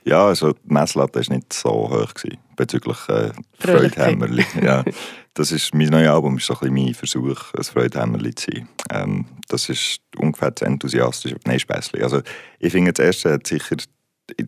Ja, 0.05 0.27
also 0.27 0.53
die 0.53 0.73
Messlatte 0.73 1.27
war 1.27 1.35
nicht 1.35 1.51
so 1.51 1.71
hoch 1.71 2.13
gewesen, 2.13 2.37
bezüglich 2.55 2.97
äh. 3.09 3.31
Freudhämmerli. 3.59 4.45
ja, 4.61 4.83
das 5.33 5.51
ist, 5.51 5.73
mein 5.73 5.87
neues 5.87 6.09
Album 6.09 6.37
ist 6.37 6.45
so 6.45 6.53
ein 6.53 6.59
bisschen 6.59 6.73
mein 6.73 6.93
Versuch, 6.93 7.53
ein 7.55 7.63
Freudhämmerli 7.63 8.35
zu 8.35 8.51
sein. 8.51 8.69
Ähm, 8.91 9.25
das 9.47 9.69
ist 9.69 10.01
ungefähr 10.17 10.51
das 10.51 10.67
enthusiastische, 10.67 11.37
nein, 11.45 11.59
Späßli. 11.59 12.03
Also 12.03 12.21
ich 12.59 12.71
finde, 12.71 12.93
das 12.93 13.05
erste 13.05 13.33
hat 13.33 13.47
sicher, 13.47 13.75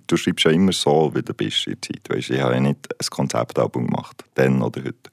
du 0.08 0.18
schreibst 0.18 0.46
ja 0.46 0.52
immer 0.52 0.72
so, 0.72 1.12
wie 1.16 1.24
du 1.24 1.34
bist 1.34 1.68
in 1.68 1.74
der 1.74 1.82
Zeit. 1.82 2.10
Weißt, 2.10 2.30
ich 2.30 2.40
habe 2.40 2.54
ja 2.54 2.60
nicht 2.60 2.88
ein 2.92 3.08
Konzeptalbum 3.10 3.88
gemacht, 3.88 4.24
dann 4.36 4.62
oder 4.62 4.84
heute. 4.84 5.10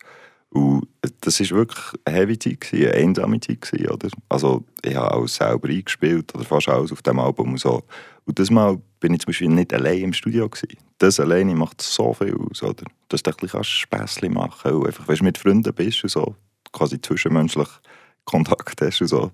Und 0.53 0.87
das 1.23 1.41
war 1.41 1.59
wirklich 1.59 1.85
eine 2.05 2.17
heavy 2.17 2.39
Zeit, 2.39 2.69
eine 2.73 2.93
einsame 2.93 3.41
Zeit. 3.41 3.91
Oder? 3.91 4.09
Also 4.29 4.65
ich 4.85 4.95
habe 4.95 5.11
alles 5.11 5.37
selber 5.37 5.69
eingespielt, 5.69 6.35
oder 6.35 6.45
fast 6.45 6.69
alles 6.69 6.93
auf 6.93 7.03
dem 7.03 7.19
Album 7.19 7.53
und 7.53 7.61
so. 7.61 7.83
Und 8.25 8.39
das 8.39 8.51
Mal 8.51 8.79
bin 9.01 9.15
ich 9.15 9.21
zum 9.21 9.29
Beispiel 9.29 9.49
nicht 9.49 9.73
allein 9.73 10.03
im 10.03 10.13
Studio. 10.13 10.49
Gewesen. 10.49 10.77
Das 10.99 11.19
alleine 11.19 11.55
macht 11.55 11.81
so 11.81 12.13
viel 12.13 12.37
aus. 12.37 12.63
Oder? 12.63 12.85
Dass 13.09 13.23
du 13.23 13.31
ein 13.31 13.37
bisschen 13.37 13.65
Späßchen 13.65 14.33
machen 14.33 14.61
kannst. 14.63 14.87
Einfach, 14.87 15.09
wenn 15.09 15.17
du 15.17 15.25
mit 15.25 15.39
Freunden 15.39 15.75
bist 15.75 16.05
und 16.05 16.11
so, 16.11 16.37
quasi 16.71 17.01
zwischenmenschlich 17.01 17.69
Kontakt 18.25 18.81
hast 18.83 19.01
und 19.01 19.09
so. 19.09 19.31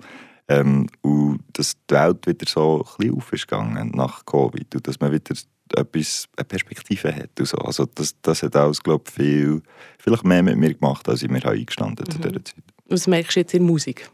Ähm, 0.47 0.87
und 1.03 1.41
dass 1.53 1.77
die 1.91 1.95
Welt 1.95 2.27
wieder 2.27 2.47
so 2.49 2.79
ein 2.79 2.97
bisschen 2.97 3.17
auf 3.17 3.33
ist 3.33 3.49
gegangen 3.49 3.91
nach 3.95 4.25
Covid. 4.25 4.77
Und 4.77 4.87
dass 4.87 5.01
man 5.01 5.13
wieder 5.13 5.35
etwas, 5.77 6.29
eine 6.37 6.45
Perspektive 6.45 7.15
hat. 7.15 7.39
Und 7.39 7.47
so. 7.47 7.57
Also 7.59 7.87
das, 7.87 8.15
das 8.23 8.43
hat 8.43 8.57
alles, 8.57 8.83
glaube 8.83 9.05
ich, 9.07 9.15
viel, 9.15 9.63
vielleicht 9.99 10.25
mehr 10.25 10.43
mit 10.43 10.57
mir 10.57 10.75
gemacht, 10.75 11.09
als 11.09 11.23
ich 11.23 11.31
mir 11.31 11.41
habe 11.41 11.57
eingestanden 11.57 12.09
zu 12.11 12.19
dieser 12.19 12.45
Zeit. 12.45 12.65
Was 12.87 13.07
merkst 13.07 13.37
du 13.37 13.41
jetzt 13.41 13.55
in 13.55 13.65
Musik? 13.65 14.11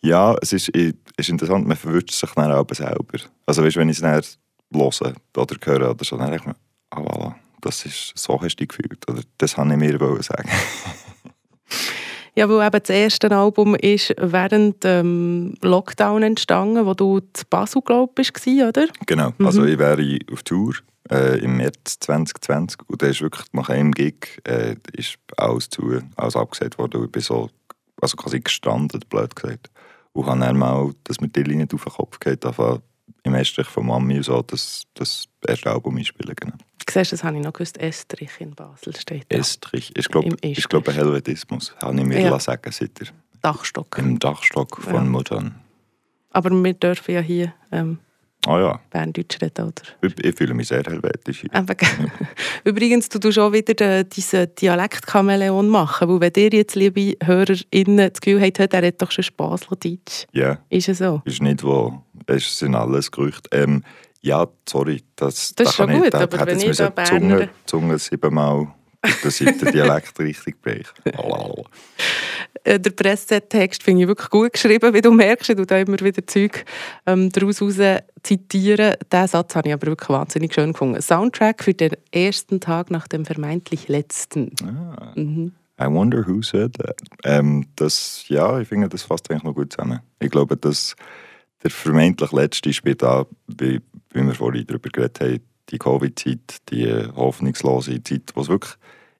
Ja, 0.00 0.36
es 0.42 0.52
ist, 0.52 0.68
ist 0.68 1.28
interessant, 1.28 1.66
man 1.66 1.76
verwünscht 1.76 2.12
sich 2.12 2.30
dann 2.32 2.50
aber 2.50 2.74
selber. 2.74 3.18
Also 3.46 3.64
weißt, 3.64 3.76
wenn 3.76 3.88
ich 3.88 3.96
es 3.96 4.02
dann 4.02 4.22
höre 4.74 5.12
oder 5.36 5.56
höre 5.64 5.90
oder 5.90 6.04
so, 6.04 6.16
dann 6.16 6.30
denke 6.30 6.42
ich 6.42 6.46
mir, 6.46 6.56
ah 6.90 7.00
voilà, 7.00 7.34
das 7.60 7.86
ist, 7.86 8.12
so 8.16 8.40
hast 8.40 8.56
du 8.56 8.66
dich 8.66 8.68
gefühlt. 8.68 9.08
Oder 9.08 9.22
das 9.38 9.56
wollte 9.56 9.72
ich 9.72 9.78
mir 9.78 10.22
sagen. 10.22 10.48
Ja, 12.34 12.48
weil 12.48 12.66
eben 12.66 12.80
das 12.80 12.88
erste 12.88 13.30
Album 13.30 13.74
ist 13.74 14.14
während 14.18 14.82
dem 14.84 15.54
Lockdown 15.60 16.22
entstanden, 16.22 16.86
wo 16.86 16.94
du 16.94 17.20
zu 17.32 17.44
Basel, 17.50 17.82
glaube 17.82 18.22
ich, 18.22 18.32
warst, 18.32 18.46
oder? 18.46 18.88
genau, 19.06 19.32
also 19.38 19.64
ich 19.64 19.78
wäre 19.78 20.18
auf 20.32 20.42
Tour 20.42 20.74
äh, 21.10 21.38
im 21.40 21.58
März 21.58 21.98
2020 22.00 22.80
und 22.88 23.02
da 23.02 23.08
ist 23.08 23.20
wirklich 23.20 23.46
nach 23.52 23.68
einem 23.68 23.92
Gig 23.92 24.40
äh, 24.44 24.76
ist 24.96 25.18
alles 25.36 25.68
zu, 25.68 26.00
alles 26.16 26.36
abgesagt 26.36 26.78
worden 26.78 27.00
und 27.00 27.06
ich 27.06 27.12
bin 27.12 27.22
so, 27.22 27.50
also 28.00 28.16
quasi 28.16 28.40
gestrandet, 28.40 29.08
blöd 29.10 29.36
gesagt. 29.36 29.70
Und 30.14 30.26
habe 30.26 30.40
dann 30.40 30.58
mal 30.58 30.92
das 31.04 31.20
mit 31.20 31.36
der 31.36 31.44
Linie 31.44 31.66
auf 31.72 31.84
den 31.84 31.92
Kopf 31.92 32.18
gehabt, 32.18 32.82
im 33.24 33.34
Estrich 33.34 33.66
von 33.68 33.86
Mami 33.86 34.16
und 34.16 34.24
so, 34.24 34.42
das, 34.42 34.82
das 34.94 35.26
erste 35.46 35.70
Album 35.70 35.96
einspielen, 35.96 36.34
genau. 36.34 36.54
Siehst 36.90 37.12
das 37.12 37.24
habe 37.24 37.36
ich 37.36 37.42
noch 37.44 37.52
gewusst. 37.52 37.78
Estrich 37.78 38.30
in 38.40 38.54
Basel 38.54 38.94
steht 38.96 39.26
da. 39.28 39.36
Estrich, 39.38 39.92
ich 39.96 40.08
glaube, 40.08 40.36
ich 40.42 40.68
glaube 40.68 40.92
Helvetismus, 40.92 41.74
habe 41.82 41.98
ich 41.98 42.04
mir 42.06 42.20
Ja. 42.20 42.38
sagen 42.40 42.70
seit 42.72 42.98
der, 43.00 43.08
Dachstock. 43.40 43.96
im 43.98 44.18
Dachstock 44.18 44.80
von 44.80 44.94
Ja. 44.94 45.00
Muttern. 45.02 45.54
Aber 46.30 46.50
wir 46.50 46.74
dürfen 46.74 47.14
ja 47.14 47.20
hier 47.20 47.52
ähm, 47.72 47.98
Ah 48.44 48.58
ja, 48.58 48.80
Berndeutsch 48.90 49.40
reden, 49.40 49.66
oder? 49.66 49.82
ich, 50.02 50.18
ich 50.24 50.34
fühle 50.36 50.52
mich 50.54 50.66
sehr 50.66 50.82
helvetisch. 50.82 51.44
Übrigens, 52.64 53.08
du 53.08 53.20
tust 53.20 53.38
auch 53.38 53.52
wieder 53.52 54.02
diesen 54.04 54.52
Dialektkameleon 54.56 55.68
machen, 55.68 56.08
weil 56.08 56.20
wenn 56.34 56.42
ihr 56.42 56.50
jetzt, 56.58 56.74
liebe 56.74 57.16
HörerInnen, 57.24 58.10
das 58.10 58.20
Gefühl 58.20 58.40
habt, 58.42 58.72
der 58.72 58.86
hat 58.86 59.00
doch 59.00 59.12
schon 59.12 59.24
Basler-Deutsch. 59.36 60.26
Ja, 60.32 60.58
Ist 60.70 60.88
es 60.88 60.98
so? 60.98 61.22
ist 61.24 61.40
nicht 61.40 61.62
wo, 61.62 62.02
es 62.26 62.58
sind 62.58 62.74
alles 62.74 63.10
Gerüchte. 63.12 63.48
Ähm, 63.52 63.84
ja, 64.22 64.46
sorry, 64.68 65.02
das, 65.16 65.52
Das 65.54 65.68
ist 65.70 65.76
kann 65.76 65.88
schon 65.88 65.96
ich, 65.96 66.02
gut, 66.04 66.14
da 66.14 66.20
aber 66.20 66.46
wenn 66.46 66.58
jetzt 66.60 66.70
ich 66.70 66.76
da 66.78 66.88
Berner- 66.90 67.08
Zunge, 67.08 67.48
Zunge 67.66 67.98
siebenmal, 67.98 68.68
ich 69.04 69.38
den 69.38 69.58
Dialekt 69.72 70.18
richtig 70.20 70.62
breche. 70.62 70.92
Äh, 72.64 72.78
der 72.78 72.90
Pressetext 72.90 73.82
finde 73.82 74.02
ich 74.02 74.08
wirklich 74.08 74.30
gut 74.30 74.52
geschrieben, 74.52 74.94
wie 74.94 75.00
du 75.00 75.10
merkst. 75.10 75.50
Ich 75.50 75.56
tue 75.56 75.66
da 75.66 75.76
immer 75.78 75.98
wieder 75.98 76.24
Zeug 76.26 76.64
ähm, 77.06 77.30
daraus 77.30 77.60
raus 77.60 77.78
zitieren. 78.22 78.94
Diesen 79.12 79.26
Satz 79.26 79.56
habe 79.56 79.68
ich 79.68 79.74
aber 79.74 79.88
wirklich 79.88 80.08
wahnsinnig 80.08 80.54
schön 80.54 80.72
gefunden. 80.72 81.00
Soundtrack 81.02 81.64
für 81.64 81.74
den 81.74 81.96
ersten 82.12 82.60
Tag 82.60 82.90
nach 82.92 83.08
dem 83.08 83.24
vermeintlich 83.24 83.88
letzten. 83.88 84.52
Ah. 84.64 85.12
Mhm. 85.16 85.52
I 85.80 85.86
wonder 85.86 86.24
who 86.24 86.42
said 86.42 86.74
that. 86.78 86.96
Ähm, 87.24 87.66
das, 87.74 88.24
ja, 88.28 88.60
ich 88.60 88.68
finde, 88.68 88.88
das 88.88 89.02
fasst 89.02 89.28
eigentlich 89.30 89.42
noch 89.42 89.54
gut 89.54 89.72
zusammen. 89.72 89.98
Ich 90.20 90.30
glaube, 90.30 90.56
dass 90.56 90.94
der 91.62 91.70
vermeintlich 91.70 92.32
letzte 92.32 92.72
spielt 92.72 93.02
da, 93.02 93.26
wie, 93.46 93.80
wie 94.12 94.26
wir 94.26 94.34
vorhin 94.34 94.66
darüber 94.66 94.90
geredet 94.90 95.20
haben, 95.20 95.40
die 95.70 95.78
Covid-Zeit, 95.78 96.58
die 96.70 96.92
hoffnungslose 97.14 98.02
Zeit, 98.02 98.32
wo 98.34 98.40
es 98.40 98.48
wirklich 98.48 98.74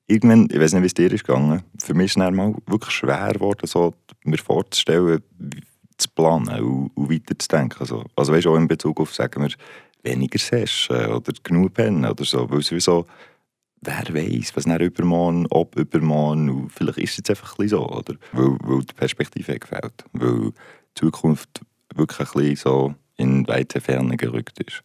irgendwann, 0.06 0.48
ich 0.50 0.60
weiß 0.60 0.74
nicht, 0.74 0.82
wie 0.82 0.86
es 0.86 0.94
dir 0.94 1.12
ist 1.12 1.24
gegangen, 1.24 1.62
für 1.78 1.94
mich 1.94 2.16
ist 2.16 2.22
es 2.22 2.30
mal 2.30 2.54
wirklich 2.66 2.94
schwer 2.94 3.32
geworden, 3.32 3.66
so, 3.66 3.94
mir 4.24 4.38
vorzustellen, 4.38 5.22
zu 5.96 6.08
planen 6.10 6.62
und, 6.62 6.90
und 6.94 7.10
weiterzudenken. 7.10 7.80
Also, 7.80 8.04
also 8.16 8.32
weißt 8.32 8.46
du, 8.46 8.52
auch 8.52 8.56
in 8.56 8.68
Bezug 8.68 9.00
auf, 9.00 9.14
sagen 9.14 9.42
wir, 9.42 9.50
weniger 10.02 10.38
Session 10.38 11.06
oder 11.06 11.32
genug 11.42 11.74
pennen 11.74 12.04
oder 12.04 12.24
so, 12.24 12.50
weil 12.50 12.58
es 12.58 12.72
wie 12.72 12.80
so, 12.80 13.06
wer 13.82 14.02
weiß, 14.12 14.56
was 14.56 14.66
nach 14.66 14.80
übermorgen, 14.80 15.46
ob 15.50 15.76
übermorgen, 15.76 16.50
und 16.50 16.70
vielleicht 16.70 16.98
ist 16.98 17.10
es 17.12 17.16
jetzt 17.18 17.30
einfach 17.30 17.58
ein 17.58 17.68
so, 17.68 17.88
oder? 17.88 18.14
Weil, 18.32 18.56
weil 18.62 18.80
die 18.80 18.94
Perspektive 18.94 19.58
gefällt, 19.58 20.04
weil 20.12 20.50
die 20.50 20.54
Zukunft 20.94 21.62
wirklich 21.94 22.28
ein 22.28 22.40
bisschen 22.40 22.56
so 22.56 22.94
in 23.16 23.46
weite 23.48 23.80
Ferne 23.80 24.16
gerückt 24.16 24.60
ist. 24.60 24.82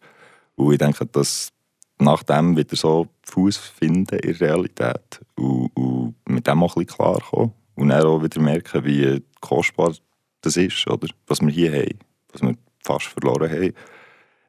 Und 0.56 0.72
ich 0.72 0.78
denke, 0.78 1.06
dass 1.06 1.50
nach 1.98 2.22
dem 2.22 2.56
wieder 2.56 2.76
so 2.76 3.08
Fuß 3.22 3.56
finden 3.56 4.18
in 4.18 4.38
der 4.38 4.48
Realität 4.48 5.20
und, 5.36 5.70
und 5.74 6.14
mit 6.26 6.46
dem 6.46 6.62
auch 6.62 6.76
ein 6.76 6.84
bisschen 6.84 6.96
klarkommen 6.96 7.52
und 7.74 7.88
dann 7.88 8.04
auch 8.04 8.22
wieder 8.22 8.40
merken, 8.40 8.84
wie 8.84 9.22
kostbar 9.40 9.94
das 10.40 10.56
ist, 10.56 10.86
oder? 10.88 11.08
Was 11.26 11.40
wir 11.40 11.50
hier 11.50 11.72
haben, 11.72 11.98
was 12.32 12.42
wir 12.42 12.54
fast 12.84 13.06
verloren 13.06 13.50
haben. 13.50 13.72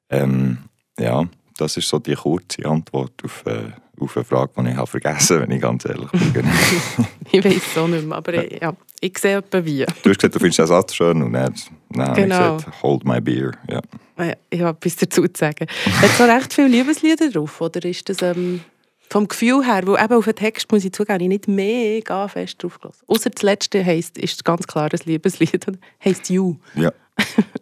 Ähm, 0.10 0.58
ja, 1.00 1.28
das 1.58 1.78
ist 1.78 1.90
so 1.90 2.00
die 2.00 2.16
kurze 2.16 2.66
Antwort 2.66 3.14
auf, 3.24 3.46
äh, 3.46 3.72
auf 4.00 4.16
eine 4.16 4.24
Frage, 4.24 4.64
die 4.64 4.70
ich 4.70 4.76
habe 4.76 4.88
vergessen 4.88 5.42
wenn 5.42 5.52
ich 5.52 5.62
ganz 5.62 5.86
ehrlich 5.86 6.12
bin. 6.34 6.46
Ich 7.32 7.44
weiß 7.44 7.56
es 7.56 7.78
auch 7.78 7.88
nicht 7.88 8.06
mehr, 8.06 8.18
aber 8.18 8.62
ja, 8.62 8.74
ich 9.02 9.18
sehe 9.18 9.38
etwa 9.38 9.64
wie. 9.64 9.86
du 9.86 10.10
hast 10.10 10.18
gesagt, 10.18 10.36
du 10.36 10.40
findest 10.40 10.60
den 10.60 10.68
Satz 10.68 10.96
schön 10.96 11.22
und 11.22 11.34
dann, 11.34 11.54
dann 11.90 12.14
Genau. 12.14 12.58
ich 12.58 12.64
gesagt, 12.66 12.84
hold 12.84 13.06
my 13.06 13.22
beer. 13.22 13.52
Ja. 13.70 13.82
Ja, 14.18 14.34
Ich 14.50 14.62
habe 14.62 14.78
etwas 14.78 14.96
dazu 14.98 15.24
zu 15.28 15.40
sagen. 15.40 15.68
Hat 16.02 16.10
so 16.12 16.26
recht 16.26 16.54
viele 16.54 16.68
Liebeslieder 16.68 17.30
drauf, 17.30 17.62
oder 17.62 17.84
ist 17.86 18.10
das 18.10 18.22
ähm, 18.22 18.62
vom 19.10 19.28
Gefühl 19.28 19.66
her, 19.66 19.82
weil 19.86 20.04
eben 20.04 20.14
auf 20.14 20.26
den 20.26 20.36
Text 20.36 20.72
muss 20.72 20.86
ich 20.86 20.92
zugeben, 20.92 21.22
ich 21.22 21.28
nicht 21.28 21.48
mega 21.48 22.28
fest 22.28 22.62
drauf 22.62 22.80
gelassen. 22.80 23.04
Außer 23.08 23.30
das 23.30 23.42
letzte 23.42 23.84
heisst, 23.84 24.18
ist 24.18 24.46
ganz 24.46 24.68
klar 24.68 24.90
ein 24.92 25.00
Liebeslied 25.06 25.66
heisst 26.04 26.30
You. 26.30 26.56
Ja, 26.76 26.92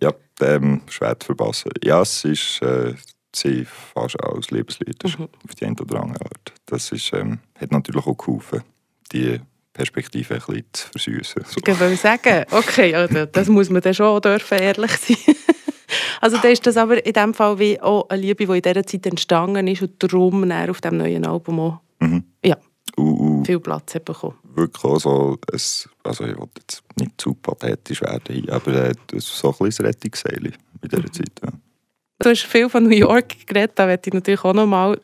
ja 0.02 0.12
ähm, 0.42 0.82
schwer 0.90 1.20
zu 1.20 1.28
verpassen. 1.28 1.72
Ja, 1.84 2.02
es 2.02 2.26
ist 2.26 2.62
äh, 2.62 2.94
sie 3.34 3.66
fast 3.66 4.22
als 4.22 4.52
Liebeslied, 4.52 5.04
ist 5.04 5.20
auf 5.20 5.56
die 5.60 5.66
eine 5.66 5.76
oder 5.80 6.02
andere 6.02 6.26
Art. 6.26 6.54
Das 6.66 6.92
ist, 6.92 7.14
ähm, 7.14 7.40
hat 7.60 7.72
natürlich 7.72 8.06
auch 8.06 8.18
geholfen, 8.18 8.64
die 9.12 9.40
Perspektive 9.78 10.34
ein 10.36 10.40
bisschen 10.40 10.66
zu 10.74 10.88
versüßen. 10.92 11.44
So. 11.48 11.62
Ich 11.66 11.80
will 11.80 11.96
sagen, 11.98 12.46
okay, 12.52 12.94
also 12.96 13.26
das 13.26 13.48
muss 13.48 13.70
man 13.70 13.82
dann 13.82 13.94
schon 13.94 14.20
dürfen, 14.22 14.58
ehrlich 14.58 14.92
sein. 14.98 15.18
also 16.22 16.38
dann 16.38 16.52
ist 16.52 16.66
das 16.68 16.78
aber 16.78 17.04
in 17.06 17.14
dem 17.14 17.34
Fall 17.34 17.58
wie 17.60 17.80
auch 17.80 18.10
eine 18.10 18.22
Liebe, 18.22 18.46
die 18.46 18.52
in 18.58 18.62
dieser 18.62 18.86
Zeit 18.86 19.06
entstanden 19.06 19.68
ist 19.68 19.82
und 19.82 20.02
darum 20.04 20.52
auf 20.52 20.82
dem 20.82 20.98
neuen 20.98 21.26
Album 21.26 21.60
auch 21.60 21.80
Mhm. 22.00 22.24
ja, 22.46 22.56
Und, 22.96 23.18
und 23.18 23.46
viel 23.46 23.60
Platz 23.60 23.96
hat 23.96 24.06
bekommen. 24.06 24.36
wirklich 24.54 24.84
auch 24.84 25.00
so, 25.00 25.32
ein, 25.52 25.60
also 26.04 26.26
ich 26.26 26.38
will 26.38 26.48
jetzt 26.60 26.84
nicht 27.00 27.12
zu 27.20 27.34
pathetisch 27.34 28.02
werden, 28.04 28.48
aber 28.52 28.90
äh, 28.90 28.94
so 29.18 29.50
ein 29.60 29.66
bisschen 29.66 29.86
Rettungsseil 29.88 30.46
in 30.46 30.54
dieser 30.90 31.02
Mhm. 31.02 31.12
Zeit. 31.14 31.32
Ja. 31.44 31.50
Du 32.20 32.30
hast 32.30 32.42
viel 32.44 32.70
von 32.70 32.84
New 32.84 32.96
York 32.96 33.48
geredet, 33.48 33.72
da 33.76 33.88
werde 33.88 34.04
ich 34.08 34.14
natürlich 34.14 34.44
auch 34.44 34.54
noch 34.54 34.68
mal 34.68 35.00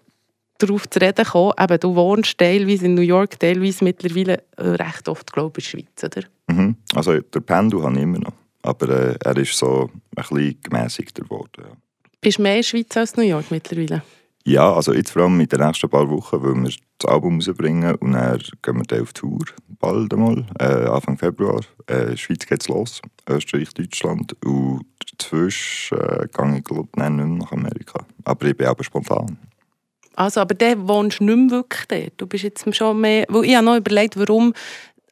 darauf 0.65 0.89
zu 0.89 0.99
reden 0.99 1.25
kommen. 1.25 1.53
Eben, 1.59 1.79
du 1.79 1.95
wohnst 1.95 2.37
teilweise 2.37 2.85
in 2.85 2.95
New 2.95 3.01
York, 3.01 3.39
teilweise 3.39 3.83
mittlerweile 3.83 4.43
äh, 4.57 4.69
recht 4.69 5.07
oft, 5.07 5.31
glaube 5.31 5.59
ich, 5.59 5.73
in 5.73 5.79
der 5.79 5.85
Schweiz, 6.01 6.17
oder? 6.17 6.27
Mhm. 6.47 6.75
Also 6.95 7.19
der 7.19 7.39
Pendel 7.39 7.83
habe 7.83 7.95
ich 7.95 8.03
immer 8.03 8.19
noch, 8.19 8.33
aber 8.61 8.89
äh, 8.89 9.17
er 9.23 9.37
ist 9.37 9.57
so 9.57 9.89
ein 10.15 10.23
bisschen 10.23 10.59
gemäßigter 10.63 11.23
geworden. 11.23 11.63
Ja. 11.63 11.77
Bist 12.21 12.37
du 12.37 12.41
mehr 12.43 12.53
in 12.53 12.59
der 12.59 12.63
Schweiz 12.63 12.97
als 12.97 13.15
New 13.15 13.23
York 13.23 13.51
mittlerweile? 13.51 14.01
Ja, 14.45 14.73
also 14.73 14.93
jetzt 14.93 15.11
vor 15.11 15.21
allem 15.23 15.39
in 15.39 15.47
den 15.47 15.59
nächsten 15.61 15.89
paar 15.89 16.09
Wochen, 16.09 16.43
weil 16.43 16.55
wir 16.55 16.71
das 16.97 17.09
Album 17.09 17.35
rausbringen 17.35 17.95
und 17.95 18.11
dann 18.11 18.39
gehen 18.61 18.75
wir 18.75 18.83
dann 18.83 19.01
auf 19.01 19.13
Tour, 19.13 19.45
bald 19.79 20.13
einmal, 20.13 20.45
äh, 20.59 20.85
Anfang 20.89 21.17
Februar. 21.17 21.61
Äh, 21.87 22.17
Schweiz 22.17 22.45
geht's 22.45 22.67
los, 22.67 23.01
Österreich, 23.29 23.73
Deutschland 23.73 24.35
und 24.43 24.81
dazwischen 25.11 25.97
äh, 25.97 26.27
gehe 26.27 26.57
ich 26.57 26.63
glaube 26.63 26.89
ich 26.93 26.99
nicht 26.99 27.11
mehr 27.11 27.25
nach 27.25 27.51
Amerika. 27.53 28.05
Aber 28.25 28.45
ich 28.45 28.57
bin 28.57 28.67
aber 28.67 28.83
spontan. 28.83 29.37
Also, 30.15 30.41
aber 30.41 30.53
dann 30.55 30.87
wohnst 30.87 31.19
du 31.19 31.23
nicht 31.25 31.35
mehr 31.37 31.49
wirklich 31.51 31.85
dort. 31.87 32.13
Du 32.17 32.27
bist 32.27 32.43
jetzt 32.43 32.75
schon 32.75 33.01
mehr... 33.01 33.25
Weil 33.29 33.45
ich 33.45 33.55
habe 33.55 33.65
noch 33.65 33.75
überlegt, 33.77 34.17
warum 34.17 34.53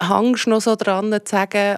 hängst 0.01 0.46
du 0.46 0.50
noch 0.51 0.62
so 0.62 0.75
dran, 0.75 1.12
zu 1.12 1.20
sagen, 1.25 1.77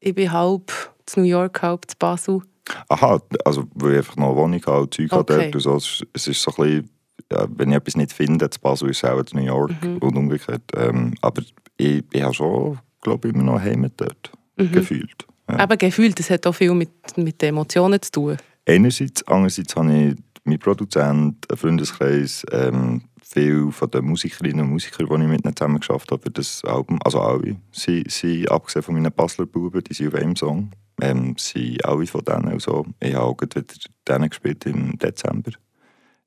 ich 0.00 0.14
bin 0.14 0.30
halb 0.32 0.70
zu 1.06 1.20
New 1.20 1.26
York, 1.26 1.62
halb 1.62 1.90
zu 1.90 1.96
Basel. 1.98 2.40
Aha, 2.88 3.20
also 3.44 3.64
weil 3.74 3.92
ich 3.92 3.96
einfach 3.98 4.16
noch 4.16 4.28
eine 4.28 4.36
Wohnung 4.36 4.62
habe 4.66 4.80
und 4.82 4.94
Zeug 4.94 5.10
habe 5.12 5.20
Okay. 5.34 5.50
dort 5.50 5.62
so. 5.62 5.76
Es 6.14 6.26
ist- 6.26 6.40
so 6.42 6.50
ein 6.52 6.56
bisschen, 6.64 6.90
ja, 7.32 7.46
wenn 7.50 7.70
ich 7.70 7.76
etwas 7.76 7.96
nicht 7.96 8.12
finde, 8.12 8.48
zu 8.48 8.58
Basel 8.60 8.90
ist 8.90 9.04
es 9.04 9.10
auch 9.10 9.22
zu 9.24 9.36
New 9.36 9.44
York 9.44 9.72
Mhm. 9.82 9.98
und 9.98 10.16
umgekehrt. 10.16 10.62
Ähm, 10.76 11.14
aber 11.20 11.42
ich, 11.76 12.02
ich 12.12 12.22
habe 12.22 12.32
schon, 12.34 12.78
glaube 13.02 13.28
ich, 13.28 13.34
immer 13.34 13.44
noch 13.44 13.60
Heimat 13.60 13.92
dort 13.98 14.32
Mhm. 14.56 14.72
gefühlt. 14.72 15.26
Ja. 15.50 15.62
Eben 15.64 15.76
gefühlt, 15.78 16.18
das 16.18 16.30
hat 16.30 16.46
auch 16.46 16.52
viel 16.54 16.72
mit, 16.72 16.90
mit 17.18 17.42
den 17.42 17.50
Emotionen 17.50 18.00
zu 18.00 18.10
tun. 18.12 18.36
Einerseits, 18.66 19.22
andererseits 19.28 19.76
habe 19.76 19.92
ich 19.92 20.16
meinen 20.44 20.58
Produzent, 20.58 21.50
einen 21.50 21.58
Freundeskreis, 21.58 22.44
ähm, 22.52 23.02
viele 23.22 23.72
von 23.72 23.90
den 23.90 24.04
Musikerinnen 24.04 24.66
und 24.66 24.70
Musikern, 24.72 25.06
die 25.08 25.24
ich 25.24 25.30
mit 25.30 25.44
ihnen 25.44 25.56
zusammen 25.56 25.80
geschafft 25.80 26.10
habe 26.12 26.22
für 26.22 26.30
das 26.30 26.62
Album, 26.64 27.00
also 27.04 27.20
alle, 27.20 27.56
sie, 27.72 28.04
sie 28.08 28.48
abgesehen 28.48 28.82
von 28.82 28.94
meinen 28.94 29.12
Basler 29.12 29.46
Buben, 29.46 29.82
die 29.82 29.94
sind 29.94 30.08
auf 30.08 30.14
einem 30.20 30.36
Song, 30.36 30.70
ähm, 31.00 31.34
sind 31.38 31.84
alle 31.84 32.06
von 32.06 32.24
denen 32.24 32.52
und 32.52 32.62
so. 32.62 32.86
Ich 33.00 33.14
habe 33.14 33.24
auch 33.24 33.40
wieder 33.40 33.62
denen 34.06 34.28
gespielt 34.28 34.66
im 34.66 34.98
Dezember. 34.98 35.52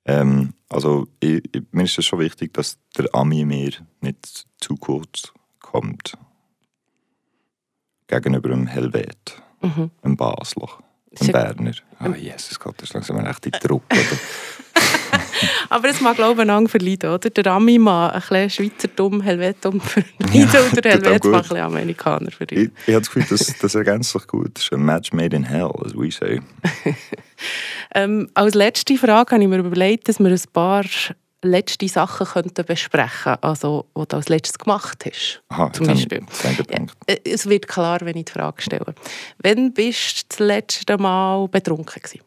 Ähm, 0.05 0.53
also 0.69 1.07
ich, 1.19 1.43
ich, 1.53 1.63
mir 1.71 1.83
ist 1.83 1.99
es 1.99 2.05
schon 2.05 2.19
wichtig, 2.19 2.53
dass 2.53 2.79
der 2.97 3.13
Ami 3.13 3.45
mir 3.45 3.71
nicht 4.01 4.47
zu 4.59 4.75
kurz 4.75 5.31
kommt. 5.59 6.17
Gegenüber 8.07 8.49
dem 8.49 8.67
Helvet, 8.67 9.41
Mhm. 9.61 9.91
einem 10.01 10.17
Basler. 10.17 10.69
Ein 11.19 11.27
ja- 11.27 11.31
Berner. 11.31 11.71
Ah, 11.99 12.09
Jesus 12.15 12.59
Gott, 12.59 12.75
das 12.77 12.89
ist 12.89 12.93
langsam 12.93 13.17
eine 13.17 13.29
echte 13.29 13.51
Truppe. 13.51 13.95
oder? 13.95 14.81
Aber 15.69 15.89
es 15.89 16.01
mag, 16.01 16.15
glaube 16.15 16.33
ich, 16.33 16.39
einander 16.41 16.69
verleiden, 16.69 17.11
oder? 17.11 17.29
Der 17.29 17.45
Ami 17.51 17.77
mag 17.77 18.13
ein 18.13 18.19
bisschen 18.21 18.49
Schweizertum, 18.49 19.21
Helvetum 19.21 19.79
verleiden 19.81 20.61
und 20.71 20.83
der 20.85 20.93
tut 20.93 21.07
auch 21.07 21.11
Helvet 21.11 21.25
mag 21.25 21.33
ein 21.33 21.41
bisschen 21.41 21.57
Amerikaner 21.57 22.27
ich, 22.29 22.35
verleiden. 22.35 22.71
ich 22.85 22.93
habe 22.93 23.01
das 23.01 23.11
Gefühl, 23.11 23.37
das, 23.37 23.57
das 23.59 23.75
ergänzt 23.75 24.11
sich 24.11 24.27
gut. 24.27 24.51
Das 24.55 24.63
ist 24.63 24.73
ein 24.73 24.83
Match 24.83 25.13
made 25.13 25.35
in 25.35 25.43
hell, 25.43 25.71
as 25.85 25.93
we 25.95 26.11
say. 26.11 26.41
Ähm, 27.93 28.29
als 28.33 28.53
letzte 28.55 28.97
Frage 28.97 29.31
habe 29.31 29.43
ich 29.43 29.49
mir 29.49 29.59
überlegt, 29.59 30.09
dass 30.09 30.19
wir 30.19 30.27
ein 30.29 30.41
paar 30.51 30.83
letzte 31.43 31.87
Sachen 31.87 32.25
könnten 32.27 32.65
besprechen 32.65 33.09
könnten, 33.23 33.43
also, 33.43 33.85
die 33.95 34.05
du 34.07 34.15
als 34.15 34.29
letztes 34.29 34.57
gemacht 34.57 35.05
hast. 35.05 35.41
Aha, 35.49 35.71
Zum 35.71 35.87
Beispiel. 35.87 36.25
gedacht. 36.57 36.97
Äh, 37.05 37.17
Es 37.23 37.47
wird 37.47 37.67
klar, 37.67 37.99
wenn 38.01 38.17
ich 38.17 38.25
die 38.25 38.31
Frage 38.31 38.61
stelle. 38.61 38.93
Wann 39.43 39.73
bist 39.73 40.23
du 40.23 40.25
das 40.29 40.39
letzte 40.39 40.97
Mal 40.97 41.47
betrunken 41.47 42.01
gewesen? 42.01 42.21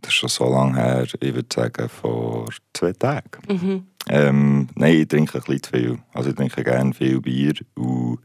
Das 0.00 0.10
ist 0.10 0.14
schon 0.14 0.28
so 0.28 0.48
lange 0.48 0.76
her, 0.76 1.02
ich 1.02 1.34
würde 1.34 1.48
sagen, 1.52 1.88
vor 1.88 2.48
zwei 2.72 2.92
Tagen. 2.92 3.30
Mhm. 3.48 3.86
Ähm, 4.08 4.68
nein, 4.76 4.94
ich 4.94 5.08
trinke 5.08 5.38
ein 5.38 5.42
bisschen 5.44 5.62
zu 5.62 5.70
viel. 5.70 5.98
Also 6.14 6.30
ich 6.30 6.36
trinke 6.36 6.62
gerne 6.62 6.94
viel 6.94 7.20
Bier 7.20 7.54
und 7.74 8.20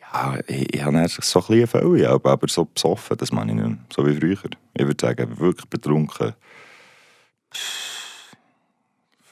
ja, 0.00 0.38
ich, 0.46 0.74
ich 0.74 0.82
habe 0.84 1.08
so 1.08 1.40
ein 1.40 1.46
bisschen 1.46 1.66
Fälle, 1.66 2.08
aber, 2.08 2.30
aber 2.30 2.46
so 2.48 2.66
besoffen, 2.66 3.16
das 3.16 3.32
meine 3.32 3.50
ich 3.50 3.56
nicht 3.58 3.66
mehr. 3.68 3.78
So 3.92 4.06
wie 4.06 4.14
früher. 4.14 4.38
Ich 4.74 4.86
würde 4.86 5.04
sagen, 5.04 5.38
wirklich 5.40 5.68
betrunken. 5.68 6.34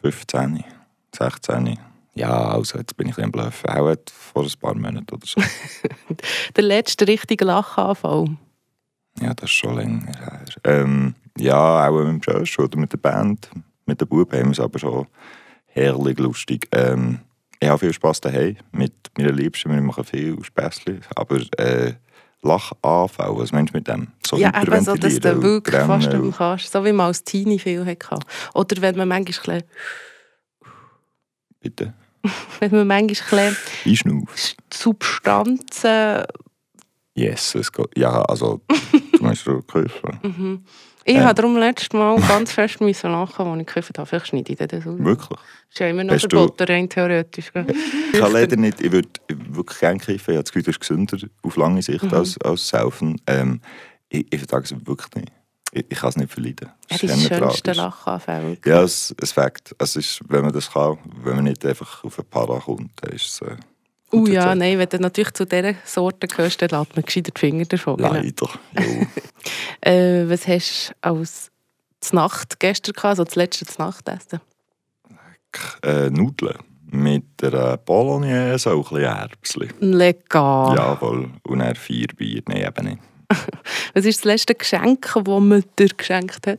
15, 0.03 0.65
16. 1.15 1.79
Ja, 2.15 2.51
also 2.51 2.79
jetzt 2.79 2.97
bin 2.97 3.09
ich 3.09 3.19
ein 3.19 3.31
Bluffen. 3.31 3.71
Auch 3.71 3.95
vor 4.13 4.45
ein 4.45 4.51
paar 4.61 4.75
Monaten 4.75 5.15
oder 5.15 5.27
so. 5.27 5.41
Der 6.57 6.65
letzte 6.65 7.07
richtige 7.07 7.45
Lachanfall? 7.45 8.37
Ja, 9.21 9.35
das 9.35 9.51
ist 9.51 9.57
schon 9.57 9.77
länger 9.77 10.07
her. 10.07 10.45
Ähm, 10.65 11.15
ja, 11.39 11.89
auch 11.89 12.05
mit 12.05 12.07
dem 12.07 12.21
Josh 12.21 12.59
oder 12.59 12.79
mit 12.79 12.93
der 12.93 12.99
Band. 12.99 13.51
Mit 13.87 14.01
der 14.01 14.07
Buben 14.07 14.39
haben 14.39 14.47
wir 14.47 14.53
es 14.53 14.61
aber 14.61 14.79
schon 14.79 15.07
herrlich 15.67 16.19
lustig. 16.19 16.69
Ähm, 16.73 17.21
ich 17.61 17.69
habe 17.69 17.79
viel 17.79 17.93
Spass 17.93 18.21
daheim 18.21 18.57
mit 18.73 18.95
meiner 19.17 19.33
Liebsten. 19.33 19.71
Wir 19.71 19.81
machen 19.81 20.05
viel 20.05 20.43
Späßchen. 20.43 21.01
Aber 21.15 21.41
äh, 21.59 21.95
Lachanfall, 22.43 23.37
was 23.37 23.53
meinst 23.53 23.75
du 23.75 23.79
mit 23.79 23.89
dem? 23.89 24.09
So 24.27 24.37
ja, 24.37 24.49
eben 24.63 24.83
so, 24.83 24.95
dass 24.95 25.21
du 25.21 25.43
wirklich 25.43 25.77
fast 25.77 26.09
rennen 26.09 26.25
am 26.27 26.33
kannst. 26.33 26.73
So 26.73 26.85
wie 26.85 26.93
man 26.93 27.09
als 27.09 27.23
Teenie 27.25 27.59
viel 27.59 27.85
hatte. 27.85 28.19
Oder 28.55 28.81
wenn 28.81 28.97
man 28.97 29.09
manchmal, 29.09 29.65
Bitte, 31.61 31.93
wenn 32.61 32.71
man 32.71 32.87
manchmal. 32.87 33.55
Substanzen... 34.73 36.25
Yes, 37.15 37.55
es 37.55 37.71
geht. 37.71 37.99
Ja, 37.99 38.23
also, 38.23 38.63
du 39.13 39.23
meinst 39.23 39.47
du 39.47 39.61
Käufer? 39.63 40.19
Mhm. 40.23 40.65
Ich 41.11 41.17
Ähm. 41.17 41.25
habe 41.25 41.35
darum 41.35 41.57
letztes 41.57 41.93
Mal 41.93 42.21
ganz 42.21 42.53
fest 42.53 42.81
müssen 42.81 43.11
lachen, 43.11 43.47
als 43.47 43.61
ich 43.61 43.67
gekauft 43.67 43.99
habe. 43.99 44.07
Vielleicht 44.07 44.29
schneide 44.29 44.53
ich 44.53 44.59
das 44.59 44.87
aus. 44.87 44.99
Wirklich? 44.99 45.29
Das 45.29 45.39
ist 45.73 45.79
ja 45.81 45.89
immer 45.89 46.05
noch 46.05 46.15
Hast 46.15 46.25
du- 46.33 46.37
verboten, 46.39 46.65
rein 46.73 46.89
theoretisch. 46.89 47.51
Ich 48.13 48.21
kann 48.21 48.33
leider 48.33 48.57
nicht, 48.57 48.81
ich 48.81 48.93
würde 48.93 49.09
wirklich 49.29 49.81
gerne 49.81 49.99
kiffen. 49.99 50.31
Ich 50.33 50.37
habe 50.37 50.45
das 50.45 50.53
Gefühl, 50.53 50.63
das 50.63 50.75
ist 50.75 50.81
gesünder 50.81 51.19
auf 51.43 51.57
lange 51.57 51.83
Sicht 51.83 52.05
Mhm. 52.05 52.15
als, 52.15 52.41
als 52.43 52.69
Saufen. 52.69 53.21
Ähm, 53.27 53.61
ich, 54.09 54.25
ich 54.33 54.39
vertrage 54.39 54.65
es 54.65 54.87
wirklich 54.87 55.15
nicht. 55.17 55.33
Ich, 55.73 55.85
ich 55.89 55.99
kann 55.99 56.11
es 56.11 56.17
nicht 56.17 56.33
verleiden. 56.33 56.69
Ja, 56.69 56.75
Es 56.89 56.99
die 57.01 57.07
ist 57.07 57.13
schönsten 57.27 57.39
tragisch. 57.65 57.77
Lachanfälle. 57.77 58.59
Ja, 58.65 58.83
es 58.83 59.11
ist 59.21 59.33
Fakt. 59.33 59.75
Es 59.79 59.97
ist, 59.97 60.21
wenn 60.29 60.43
man 60.43 60.53
das 60.53 60.71
kann, 60.71 60.99
wenn 61.25 61.35
man 61.37 61.45
nicht 61.45 61.65
einfach 61.67 62.05
auf 62.05 62.19
ein 62.19 62.25
Para 62.31 62.59
kommt, 62.61 62.91
dann 63.03 63.13
ist 63.13 63.27
es 63.27 63.41
äh, 63.43 63.57
Oh 64.13 64.27
ja, 64.27 64.55
nein, 64.55 64.79
wenn 64.79 64.89
du 64.89 64.99
natürlich 64.99 65.33
zu 65.33 65.47
dieser 65.47 65.75
Sorte 65.85 66.27
gehörst, 66.27 66.61
dann 66.63 66.71
lässt 66.71 66.97
man 66.97 67.05
gescheiter 67.05 67.33
die 67.35 67.39
Finger 67.39 67.65
davon. 67.65 67.99
Leider. 67.99 68.49
Äh, 69.83 70.29
was 70.29 70.47
hast 70.47 70.91
du 70.91 71.09
als 71.09 71.51
Znacht 72.01 72.61
gestern 72.61 72.93
gehabt, 72.93 73.07
also 73.07 73.25
das 73.25 73.35
letzte 73.35 73.65
Znachtessen? 73.65 74.41
äh, 75.83 76.11
Nudeln 76.11 76.59
mit 76.93 77.25
einer 77.43 77.77
Bolognese 77.77 78.75
und 78.75 78.79
ein 78.79 78.83
bisschen 78.83 79.05
Erbsli. 79.05 79.69
Lecker. 79.81 80.75
Ja, 80.77 80.97
voll. 80.97 81.31
Und 81.45 81.59
dann 81.61 81.77
vier 81.77 82.09
Bier. 82.17 82.43
Nein, 82.47 82.67
eben 82.67 82.87
nicht. 82.87 82.99
Was 83.95 84.05
ist 84.05 84.21
das 84.21 84.25
letzte 84.25 84.55
Geschenk, 84.55 85.13
das 85.15 85.25
man 85.25 85.65
dir 85.79 85.89
geschenkt 85.89 86.47
hat? 86.47 86.59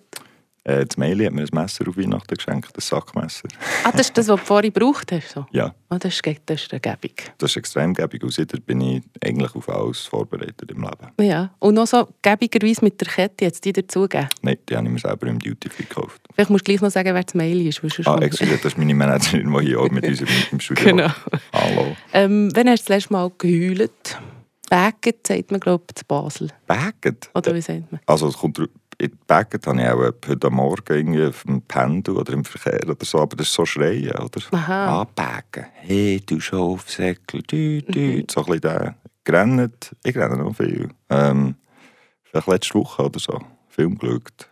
Äh, 0.63 0.85
das 0.85 0.95
Meili 0.95 1.25
hat 1.25 1.33
mir 1.33 1.41
ein 1.41 1.47
Messer 1.51 1.87
auf 1.87 1.97
Weihnachten 1.97 2.35
geschenkt, 2.35 2.69
ein 2.77 2.81
Sackmesser. 2.81 3.47
Ah, 3.83 3.91
das 3.91 4.01
ist 4.07 4.17
das, 4.17 4.27
was 4.27 4.39
du 4.39 4.45
vorhin 4.45 4.71
gebraucht 4.71 5.11
hast? 5.11 5.29
So. 5.31 5.45
Ja, 5.51 5.73
Ah, 5.89 5.97
das, 5.97 6.13
ist, 6.13 6.21
das 6.45 6.61
ist 6.61 6.71
eine 6.71 6.79
Gebung. 6.79 7.15
das 7.39 7.49
ist 7.51 7.57
extrem 7.57 7.93
gäbig. 7.95 8.23
Und 8.23 8.31
seitdem 8.31 8.61
bin 8.61 8.79
ich 8.81 9.01
eigentlich 9.25 9.55
auf 9.55 9.67
alles 9.69 10.01
vorbereitet 10.01 10.69
im 10.69 10.81
Leben. 10.83 11.11
Ja. 11.19 11.49
Und 11.59 11.73
noch 11.73 11.87
so 11.87 12.07
gebigerweise 12.21 12.83
mit 12.85 13.01
der 13.01 13.07
Kette 13.07 13.45
jetzt 13.45 13.65
die 13.65 13.73
dazugeben. 13.73 14.27
Nein, 14.43 14.57
die 14.69 14.77
habe 14.77 14.85
ich 14.85 14.93
mir 14.93 14.99
selber 14.99 15.27
im 15.27 15.39
Duty 15.39 15.67
Free 15.69 15.83
gekauft. 15.83 16.21
Vielleicht 16.33 16.51
musst 16.51 16.67
du 16.67 16.71
gleich 16.71 16.81
noch 16.81 16.91
sagen, 16.91 17.13
wer 17.15 17.23
das 17.23 17.33
Mail 17.33 17.65
ist. 17.67 17.81
Ah, 18.05 18.17
excuse, 18.19 18.51
das 18.57 18.65
ist 18.65 18.77
meine 18.77 18.93
Managerin, 18.93 19.51
die 19.51 19.65
hier 19.65 19.79
auch 19.79 19.89
mit 19.89 20.05
uns 20.07 20.21
im, 20.51 20.59
Studio 20.59 20.85
Genau. 20.85 21.09
Hallo. 21.53 21.95
Ähm, 22.13 22.49
wann 22.53 22.69
hast 22.69 22.83
du 22.83 22.93
das 22.93 22.99
letzte 22.99 23.13
Mal 23.13 23.31
geheult? 23.37 24.19
Baget 24.69 25.27
sagt 25.27 25.51
man, 25.51 25.59
glaube 25.59 25.83
ich, 25.89 25.95
zu 25.95 26.05
Basel. 26.05 26.49
Baget? 26.67 27.29
Oder 27.33 27.53
wie 27.53 27.61
sagt 27.61 27.91
man? 27.91 27.99
Also, 28.05 28.27
es 28.29 28.37
kommt, 28.37 28.61
in 29.01 29.17
Baget 29.27 29.65
habe 29.67 29.81
ich 29.81 29.87
auch 29.87 30.29
heute 30.29 30.49
Morgen 30.51 30.93
irgendwie 30.95 31.25
auf 31.25 31.43
dem 31.43 31.61
Pendel 31.63 32.17
oder 32.17 32.33
im 32.33 32.45
Verkehr 32.45 32.87
oder 32.87 33.03
so, 33.05 33.19
aber 33.19 33.35
das 33.35 33.47
ist 33.47 33.53
so 33.53 33.65
schreien, 33.65 34.11
oder? 34.11 34.41
Aha. 34.51 35.01
Ah, 35.01 35.03
Bagen. 35.15 35.65
Hey, 35.73 36.21
du 36.25 36.39
Schafsäckel, 36.39 37.41
du, 37.43 37.81
du. 37.81 37.99
Mhm. 37.99 38.25
So 38.29 38.41
ein 38.41 38.45
bisschen 38.45 38.61
der. 38.61 38.95
Gerannt, 39.23 39.95
ich 40.03 40.15
renne 40.17 40.37
noch 40.37 40.55
viel. 40.55 40.89
Ähm, 41.09 41.55
vielleicht 42.23 42.47
letzte 42.47 42.73
Woche 42.75 43.03
oder 43.05 43.19
so. 43.19 43.39
Film 43.69 43.97
geschaut. 43.97 44.49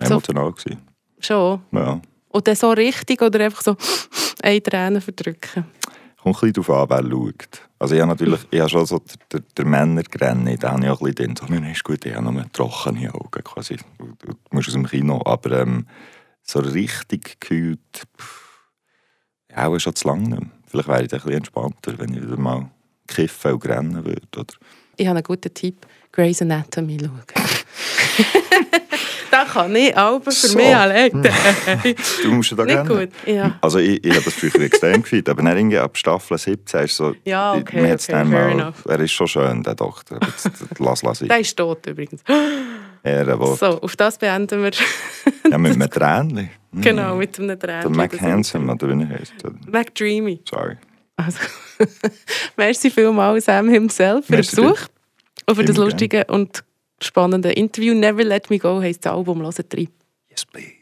So- 0.00 0.06
Emotional 0.06 0.52
gewesen. 0.52 0.78
Schon. 1.20 1.60
Ja. 1.72 2.00
Und 2.28 2.46
dann 2.48 2.56
so 2.56 2.70
richtig 2.70 3.20
oder 3.22 3.40
einfach 3.44 3.62
so 3.62 3.76
eine 4.42 4.62
Träne 4.62 5.00
verdrücken? 5.00 5.64
Kommt 6.22 6.36
ein 6.36 6.52
bisschen 6.52 6.64
darauf 6.64 6.90
an, 6.90 7.04
wer 7.04 7.10
schaut. 7.10 7.68
Also 7.78 7.94
ich 7.94 8.00
habe 8.00 8.10
natürlich, 8.10 8.40
ich 8.50 8.58
habe 8.60 8.68
schon 8.68 8.86
so 8.86 9.00
der, 9.32 9.40
der 9.56 9.64
Männergrenne, 9.64 10.56
da 10.58 10.72
habe 10.72 10.84
ich 10.84 10.90
auch 10.90 11.00
ein 11.00 11.14
bisschen. 11.14 11.36
So, 11.36 11.46
mir 11.46 11.70
ist 11.70 11.84
gut, 11.84 12.04
ich 12.04 12.14
habe 12.14 12.32
nur 12.32 12.52
trockene 12.52 13.14
Augen 13.14 13.44
quasi. 13.44 13.76
Du, 13.98 14.14
du 14.18 14.34
musst 14.50 14.68
aus 14.68 14.74
dem 14.74 14.86
Kino, 14.86 15.22
aber 15.24 15.60
ähm, 15.60 15.86
so 16.42 16.58
richtig 16.58 17.40
gekühlt, 17.40 17.78
ja, 19.50 19.68
auch 19.68 19.78
schon 19.78 19.94
zu 19.94 20.08
lange 20.08 20.28
nicht 20.28 20.40
mehr. 20.40 20.50
Vielleicht 20.66 20.88
wäre 20.88 21.04
ich 21.04 21.12
ein 21.12 21.18
bisschen 21.18 21.32
entspannter, 21.32 21.98
wenn 21.98 22.14
ich 22.14 22.22
wieder 22.22 22.36
mal 22.36 22.70
kiffen 23.06 23.52
und 23.52 23.66
rennen 23.66 24.04
würde. 24.04 24.26
Oder? 24.36 24.54
Ich 24.96 25.06
habe 25.06 25.18
einen 25.18 25.24
guten 25.24 25.54
Tipp, 25.54 25.86
Grey's 26.10 26.42
Anatomy 26.42 26.98
schauen. 26.98 27.22
da 29.30 29.44
kann 29.44 29.74
ich 29.76 29.96
Alben 29.96 30.22
für 30.24 30.30
So. 30.32 30.56
mich 30.58 30.74
allein. 30.74 31.10
Du 32.22 32.32
musst 32.32 32.50
ja 32.50 32.56
da 32.56 32.62
rennen. 32.64 32.88
gut, 32.88 33.08
ja. 33.26 33.56
Also 33.60 33.78
ich, 33.78 34.04
ich 34.04 34.12
habe 34.14 34.24
das 34.24 34.34
früher 34.34 34.60
extrem 34.62 35.02
gefühlt, 35.02 35.28
aber 35.28 35.42
dann 35.42 35.56
irgendwie 35.56 35.78
ab 35.78 35.96
Staffel 35.96 36.38
17 36.38 36.84
ist 36.84 36.96
so... 36.96 37.14
Ja, 37.24 37.54
okay, 37.54 37.90
hat's 37.90 38.08
okay, 38.08 38.24
mal. 38.24 38.72
Er 38.88 39.00
ist 39.00 39.12
schon 39.12 39.28
schön, 39.28 39.62
der 39.62 39.74
Doktor. 39.74 40.16
aber 40.16 40.26
jetzt- 40.28 40.50
Lass, 40.78 41.02
lass 41.02 41.20
ich. 41.22 41.28
Der 41.28 41.40
ist 41.40 41.56
tot 41.56 41.86
übrigens. 41.86 42.22
Ehrenwort. 43.02 43.58
So, 43.58 43.80
auf 43.80 43.96
das 43.96 44.18
beenden 44.18 44.62
wir. 44.62 44.70
Ja, 45.50 45.58
mit 45.58 45.72
einem 45.72 45.90
Tränchen. 45.90 46.50
Hm. 46.70 46.82
genau, 46.82 47.16
mit 47.16 47.38
einem 47.38 47.48
Der 47.48 47.58
Tränen. 47.58 47.96
Mac 47.96 48.20
Hansen, 48.20 48.68
oder 48.68 48.88
wie 48.90 49.02
er 49.02 49.08
heißt. 49.08 49.32
Mac 49.72 49.94
Dreamy. 49.94 50.38
Sorry. 50.46 50.76
Also, 51.16 51.38
merci 52.58 52.90
vielmals 52.90 53.46
Sam 53.46 53.70
himself 53.70 54.26
für 54.26 54.32
Merci 54.34 54.56
den 54.56 54.64
Besuch 54.72 54.80
und 55.46 55.54
für 55.56 55.64
das 55.64 55.76
lustige 55.78 56.24
und 56.26 56.62
spannende 57.02 57.52
Interview. 57.52 57.94
Never 57.94 58.24
Let 58.24 58.50
Me 58.50 58.58
Go 58.58 58.80
heisst 58.80 59.04
das 59.04 59.12
Album. 59.12 59.42
Hört 59.42 59.58
rein. 59.74 59.88
Yes, 60.30 60.46
please. 60.46 60.77